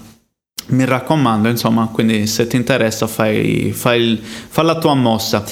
Mi 0.69 0.85
raccomando, 0.85 1.49
insomma, 1.49 1.89
quindi 1.93 2.29
se 2.29 2.47
ti 2.47 2.55
interessa 2.55 3.09
fai, 3.09 3.73
fai, 3.75 4.17
fai 4.23 4.65
la 4.65 4.79
tua 4.79 4.95
mossa. 4.95 5.43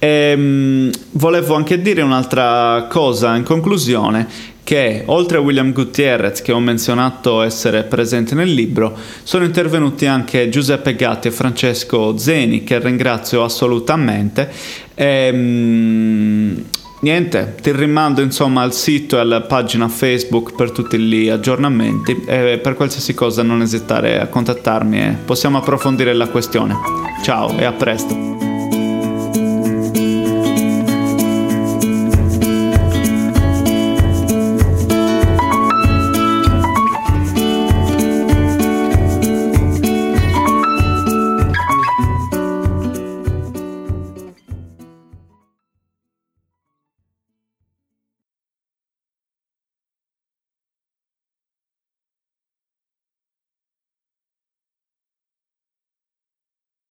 E, 0.00 0.08
ehm, 0.08 0.90
volevo 1.12 1.54
anche 1.54 1.80
dire 1.80 2.02
un'altra 2.02 2.88
cosa 2.90 3.36
in 3.36 3.44
conclusione, 3.44 4.26
che 4.68 5.04
oltre 5.06 5.38
a 5.38 5.40
William 5.40 5.72
Gutierrez 5.72 6.42
che 6.42 6.52
ho 6.52 6.60
menzionato 6.60 7.40
essere 7.40 7.84
presente 7.84 8.34
nel 8.34 8.52
libro, 8.52 8.94
sono 9.22 9.44
intervenuti 9.44 10.04
anche 10.04 10.50
Giuseppe 10.50 10.94
Gatti 10.94 11.28
e 11.28 11.30
Francesco 11.30 12.18
Zeni 12.18 12.64
che 12.64 12.78
ringrazio 12.78 13.42
assolutamente. 13.42 14.50
E, 14.94 15.06
ehm, 15.32 16.64
Niente, 17.00 17.54
ti 17.62 17.70
rimando 17.70 18.20
insomma 18.20 18.62
al 18.62 18.74
sito 18.74 19.16
e 19.16 19.20
alla 19.20 19.42
pagina 19.42 19.88
Facebook 19.88 20.54
per 20.56 20.72
tutti 20.72 20.98
gli 20.98 21.28
aggiornamenti 21.28 22.24
e 22.26 22.58
per 22.60 22.74
qualsiasi 22.74 23.14
cosa 23.14 23.44
non 23.44 23.62
esitare 23.62 24.20
a 24.20 24.26
contattarmi 24.26 25.00
e 25.00 25.16
possiamo 25.24 25.58
approfondire 25.58 26.12
la 26.12 26.26
questione. 26.26 26.74
Ciao 27.22 27.56
e 27.56 27.64
a 27.64 27.72
presto. 27.72 28.47